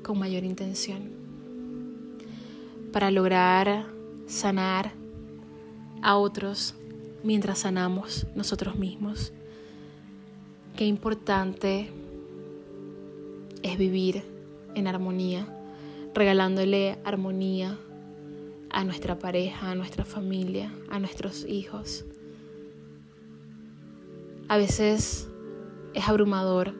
con 0.03 0.19
mayor 0.19 0.45
intención, 0.45 1.20
para 2.93 3.11
lograr 3.11 3.86
sanar 4.26 4.93
a 6.03 6.16
otros 6.16 6.74
mientras 7.22 7.61
sanamos 7.61 8.26
nosotros 8.34 8.76
mismos. 8.76 9.32
Qué 10.76 10.86
importante 10.86 11.91
es 13.62 13.78
vivir 13.78 14.22
en 14.74 14.86
armonía, 14.86 15.47
regalándole 16.14 16.99
armonía 17.05 17.78
a 18.70 18.84
nuestra 18.84 19.18
pareja, 19.18 19.70
a 19.70 19.74
nuestra 19.74 20.05
familia, 20.05 20.72
a 20.88 20.99
nuestros 20.99 21.45
hijos. 21.45 22.05
A 24.49 24.57
veces 24.57 25.28
es 25.95 26.09
abrumador 26.09 26.74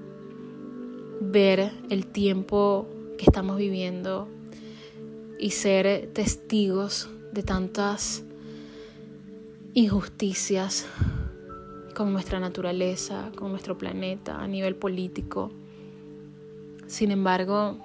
ver 1.21 1.73
el 1.91 2.07
tiempo 2.07 2.89
que 3.19 3.25
estamos 3.25 3.59
viviendo 3.59 4.29
y 5.41 5.51
ser 5.53 6.11
testigos 6.13 7.09
de 7.33 7.43
tantas 7.43 8.23
injusticias 9.73 10.87
con 11.95 12.13
nuestra 12.13 12.39
naturaleza, 12.41 13.33
con 13.37 13.51
nuestro 13.51 13.79
planeta, 13.79 14.39
a 14.39 14.47
nivel 14.47 14.77
político. 14.77 15.51
Sin 16.87 17.11
embargo, 17.11 17.79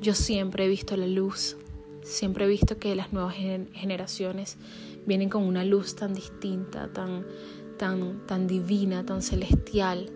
yo 0.00 0.14
siempre 0.14 0.66
he 0.66 0.68
visto 0.68 0.96
la 0.96 1.08
luz, 1.08 1.56
siempre 2.02 2.44
he 2.44 2.48
visto 2.48 2.78
que 2.78 2.94
las 2.94 3.12
nuevas 3.12 3.34
generaciones 3.34 4.56
vienen 5.06 5.30
con 5.30 5.42
una 5.42 5.64
luz 5.64 5.96
tan 5.96 6.14
distinta, 6.14 6.92
tan, 6.92 7.26
tan, 7.76 8.24
tan 8.26 8.46
divina, 8.46 9.04
tan 9.04 9.22
celestial. 9.22 10.10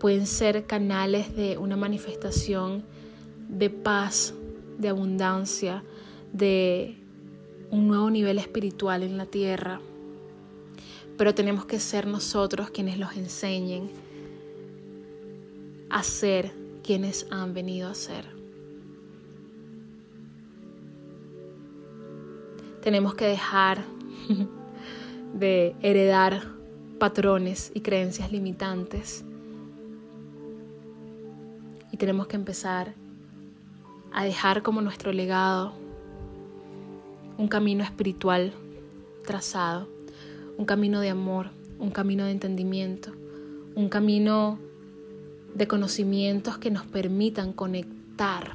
Pueden 0.00 0.26
ser 0.26 0.66
canales 0.66 1.34
de 1.34 1.56
una 1.56 1.76
manifestación 1.76 2.84
de 3.48 3.70
paz, 3.70 4.34
de 4.78 4.88
abundancia, 4.88 5.82
de 6.32 6.96
un 7.70 7.88
nuevo 7.88 8.10
nivel 8.10 8.38
espiritual 8.38 9.02
en 9.02 9.16
la 9.16 9.26
tierra. 9.26 9.80
Pero 11.16 11.34
tenemos 11.34 11.64
que 11.64 11.80
ser 11.80 12.06
nosotros 12.06 12.70
quienes 12.70 12.98
los 12.98 13.16
enseñen 13.16 13.90
a 15.88 16.02
ser 16.02 16.52
quienes 16.82 17.26
han 17.30 17.54
venido 17.54 17.88
a 17.88 17.94
ser. 17.94 18.26
Tenemos 22.82 23.14
que 23.14 23.26
dejar 23.26 23.84
de 25.34 25.74
heredar 25.82 26.42
patrones 26.98 27.72
y 27.74 27.80
creencias 27.80 28.30
limitantes. 28.30 29.24
Y 31.92 31.96
tenemos 31.96 32.26
que 32.26 32.36
empezar 32.36 32.94
a 34.12 34.24
dejar 34.24 34.62
como 34.62 34.80
nuestro 34.80 35.12
legado 35.12 35.72
un 37.38 37.48
camino 37.48 37.84
espiritual 37.84 38.52
trazado, 39.24 39.88
un 40.56 40.64
camino 40.64 41.00
de 41.00 41.10
amor, 41.10 41.50
un 41.78 41.90
camino 41.90 42.24
de 42.24 42.30
entendimiento, 42.30 43.12
un 43.74 43.88
camino 43.88 44.58
de 45.54 45.66
conocimientos 45.66 46.58
que 46.58 46.70
nos 46.70 46.86
permitan 46.86 47.52
conectar 47.52 48.52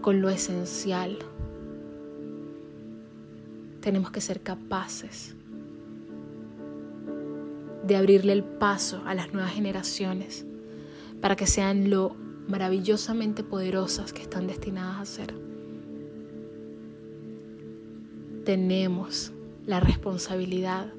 con 0.00 0.20
lo 0.20 0.30
esencial. 0.30 1.18
Tenemos 3.80 4.10
que 4.10 4.20
ser 4.20 4.40
capaces 4.40 5.34
de 7.86 7.96
abrirle 7.96 8.32
el 8.32 8.44
paso 8.44 9.02
a 9.06 9.14
las 9.14 9.32
nuevas 9.32 9.52
generaciones 9.52 10.44
para 11.20 11.36
que 11.36 11.46
sean 11.46 11.90
lo 11.90 12.16
maravillosamente 12.48 13.44
poderosas 13.44 14.12
que 14.12 14.22
están 14.22 14.46
destinadas 14.46 14.98
a 14.98 15.04
ser. 15.04 15.34
Tenemos 18.44 19.32
la 19.66 19.80
responsabilidad 19.80 20.92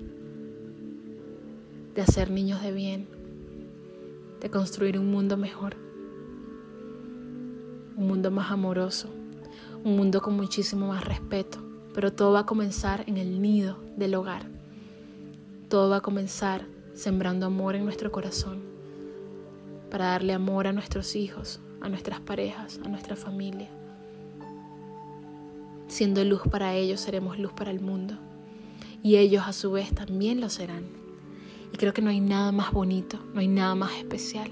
de 1.96 2.02
hacer 2.02 2.30
niños 2.30 2.62
de 2.62 2.72
bien, 2.72 3.08
de 4.40 4.50
construir 4.52 5.00
un 5.00 5.10
mundo 5.10 5.38
mejor, 5.38 5.76
un 7.98 8.08
mundo 8.08 8.30
más 8.30 8.52
amoroso, 8.52 9.10
un 9.84 9.98
mundo 9.98 10.22
con 10.22 10.36
muchísimo 10.36 10.90
más 10.90 11.04
respeto, 11.04 11.58
pero 11.96 12.14
todo 12.14 12.32
va 12.32 12.42
a 12.42 12.46
comenzar 12.46 13.04
en 13.08 13.18
el 13.18 13.42
nido 13.42 13.78
del 13.98 14.14
hogar. 14.14 14.46
Todo 15.68 15.90
va 15.90 15.98
a 15.98 16.02
comenzar 16.02 16.68
sembrando 16.94 17.48
amor 17.48 17.76
en 17.76 17.86
nuestro 17.86 18.12
corazón, 18.12 18.69
para 19.90 20.06
darle 20.06 20.34
amor 20.34 20.68
a 20.68 20.74
nuestros 20.74 21.16
hijos, 21.16 21.60
a 21.82 21.90
nuestras 21.90 22.20
parejas, 22.20 22.80
a 22.84 22.90
nuestra 22.90 23.16
familia. 23.16 23.70
Siendo 25.88 26.24
luz 26.24 26.42
para 26.50 26.76
ellos, 26.76 27.02
seremos 27.02 27.40
luz 27.40 27.52
para 27.54 27.72
el 27.72 27.80
mundo. 27.80 28.16
Y 29.02 29.16
ellos 29.18 29.44
a 29.48 29.54
su 29.54 29.72
vez 29.72 29.94
también 29.94 30.40
lo 30.40 30.50
serán. 30.50 30.86
Y 31.74 31.78
creo 31.78 31.94
que 31.94 32.02
no 32.02 32.10
hay 32.10 32.20
nada 32.20 32.52
más 32.52 32.72
bonito, 32.72 33.20
no 33.34 33.40
hay 33.40 33.48
nada 33.48 33.76
más 33.76 33.98
especial. 33.98 34.52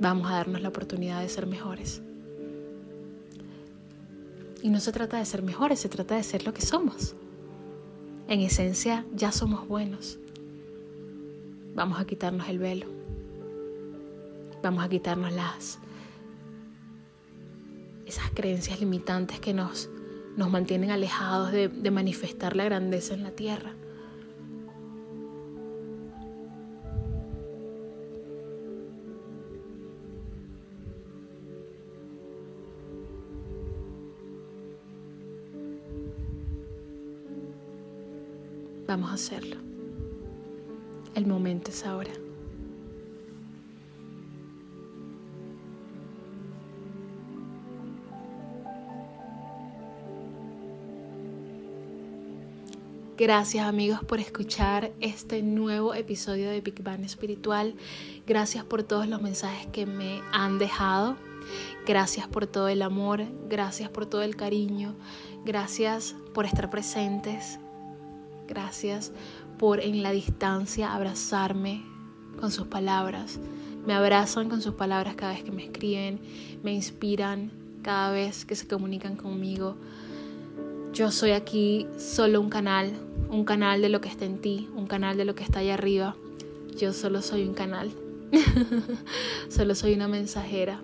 Vamos 0.00 0.30
a 0.30 0.34
darnos 0.34 0.60
la 0.60 0.68
oportunidad 0.68 1.20
de 1.20 1.28
ser 1.28 1.46
mejores. 1.46 2.02
Y 4.62 4.70
no 4.70 4.80
se 4.80 4.92
trata 4.92 5.18
de 5.18 5.26
ser 5.26 5.42
mejores, 5.42 5.80
se 5.80 5.90
trata 5.90 6.16
de 6.16 6.22
ser 6.22 6.46
lo 6.46 6.54
que 6.54 6.62
somos. 6.62 7.14
En 8.28 8.40
esencia 8.40 9.04
ya 9.14 9.30
somos 9.30 9.68
buenos. 9.68 10.18
Vamos 11.74 11.98
a 11.98 12.04
quitarnos 12.04 12.48
el 12.48 12.58
velo. 12.58 12.86
Vamos 14.62 14.84
a 14.84 14.88
quitarnos 14.88 15.32
las 15.32 15.78
esas 18.06 18.30
creencias 18.30 18.80
limitantes 18.80 19.40
que 19.40 19.52
nos, 19.52 19.90
nos 20.36 20.50
mantienen 20.50 20.90
alejados 20.90 21.52
de, 21.52 21.68
de 21.68 21.90
manifestar 21.90 22.54
la 22.54 22.64
grandeza 22.64 23.14
en 23.14 23.22
la 23.24 23.30
tierra. 23.32 23.72
Vamos 38.86 39.10
a 39.10 39.14
hacerlo. 39.14 39.73
El 41.14 41.26
momento 41.26 41.70
es 41.70 41.86
ahora. 41.86 42.10
Gracias 53.16 53.64
amigos 53.64 54.00
por 54.04 54.18
escuchar 54.18 54.90
este 55.00 55.40
nuevo 55.40 55.94
episodio 55.94 56.50
de 56.50 56.60
Big 56.60 56.82
Bang 56.82 57.04
Espiritual. 57.04 57.76
Gracias 58.26 58.64
por 58.64 58.82
todos 58.82 59.06
los 59.06 59.22
mensajes 59.22 59.68
que 59.68 59.86
me 59.86 60.20
han 60.32 60.58
dejado. 60.58 61.16
Gracias 61.86 62.26
por 62.26 62.48
todo 62.48 62.66
el 62.66 62.82
amor, 62.82 63.22
gracias 63.48 63.88
por 63.88 64.06
todo 64.06 64.22
el 64.22 64.34
cariño, 64.34 64.94
gracias 65.44 66.16
por 66.32 66.46
estar 66.46 66.70
presentes, 66.70 67.58
gracias 68.48 69.12
por 69.64 69.80
en 69.80 70.02
la 70.02 70.12
distancia 70.12 70.92
abrazarme 70.92 71.80
con 72.38 72.50
sus 72.50 72.66
palabras. 72.66 73.40
Me 73.86 73.94
abrazan 73.94 74.50
con 74.50 74.60
sus 74.60 74.74
palabras 74.74 75.14
cada 75.14 75.32
vez 75.32 75.42
que 75.42 75.52
me 75.52 75.64
escriben, 75.64 76.20
me 76.62 76.74
inspiran 76.74 77.50
cada 77.80 78.12
vez 78.12 78.44
que 78.44 78.56
se 78.56 78.68
comunican 78.68 79.16
conmigo. 79.16 79.76
Yo 80.92 81.10
soy 81.10 81.30
aquí 81.30 81.86
solo 81.96 82.42
un 82.42 82.50
canal, 82.50 82.92
un 83.30 83.46
canal 83.46 83.80
de 83.80 83.88
lo 83.88 84.02
que 84.02 84.10
está 84.10 84.26
en 84.26 84.38
ti, 84.38 84.68
un 84.76 84.86
canal 84.86 85.16
de 85.16 85.24
lo 85.24 85.34
que 85.34 85.44
está 85.44 85.60
allá 85.60 85.72
arriba. 85.72 86.14
Yo 86.76 86.92
solo 86.92 87.22
soy 87.22 87.44
un 87.44 87.54
canal. 87.54 87.90
solo 89.48 89.74
soy 89.74 89.94
una 89.94 90.08
mensajera 90.08 90.82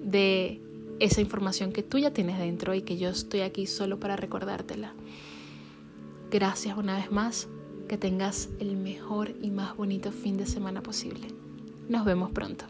de 0.00 0.60
esa 1.00 1.20
información 1.20 1.72
que 1.72 1.82
tú 1.82 1.98
ya 1.98 2.12
tienes 2.12 2.38
dentro 2.38 2.72
y 2.72 2.82
que 2.82 2.98
yo 2.98 3.08
estoy 3.08 3.40
aquí 3.40 3.66
solo 3.66 3.98
para 3.98 4.14
recordártela. 4.14 4.92
Gracias 6.30 6.78
una 6.78 6.98
vez 6.98 7.10
más. 7.10 7.48
Que 7.92 7.98
tengas 7.98 8.48
el 8.58 8.74
mejor 8.78 9.34
y 9.42 9.50
más 9.50 9.76
bonito 9.76 10.12
fin 10.12 10.38
de 10.38 10.46
semana 10.46 10.82
posible. 10.82 11.28
Nos 11.90 12.06
vemos 12.06 12.30
pronto. 12.30 12.64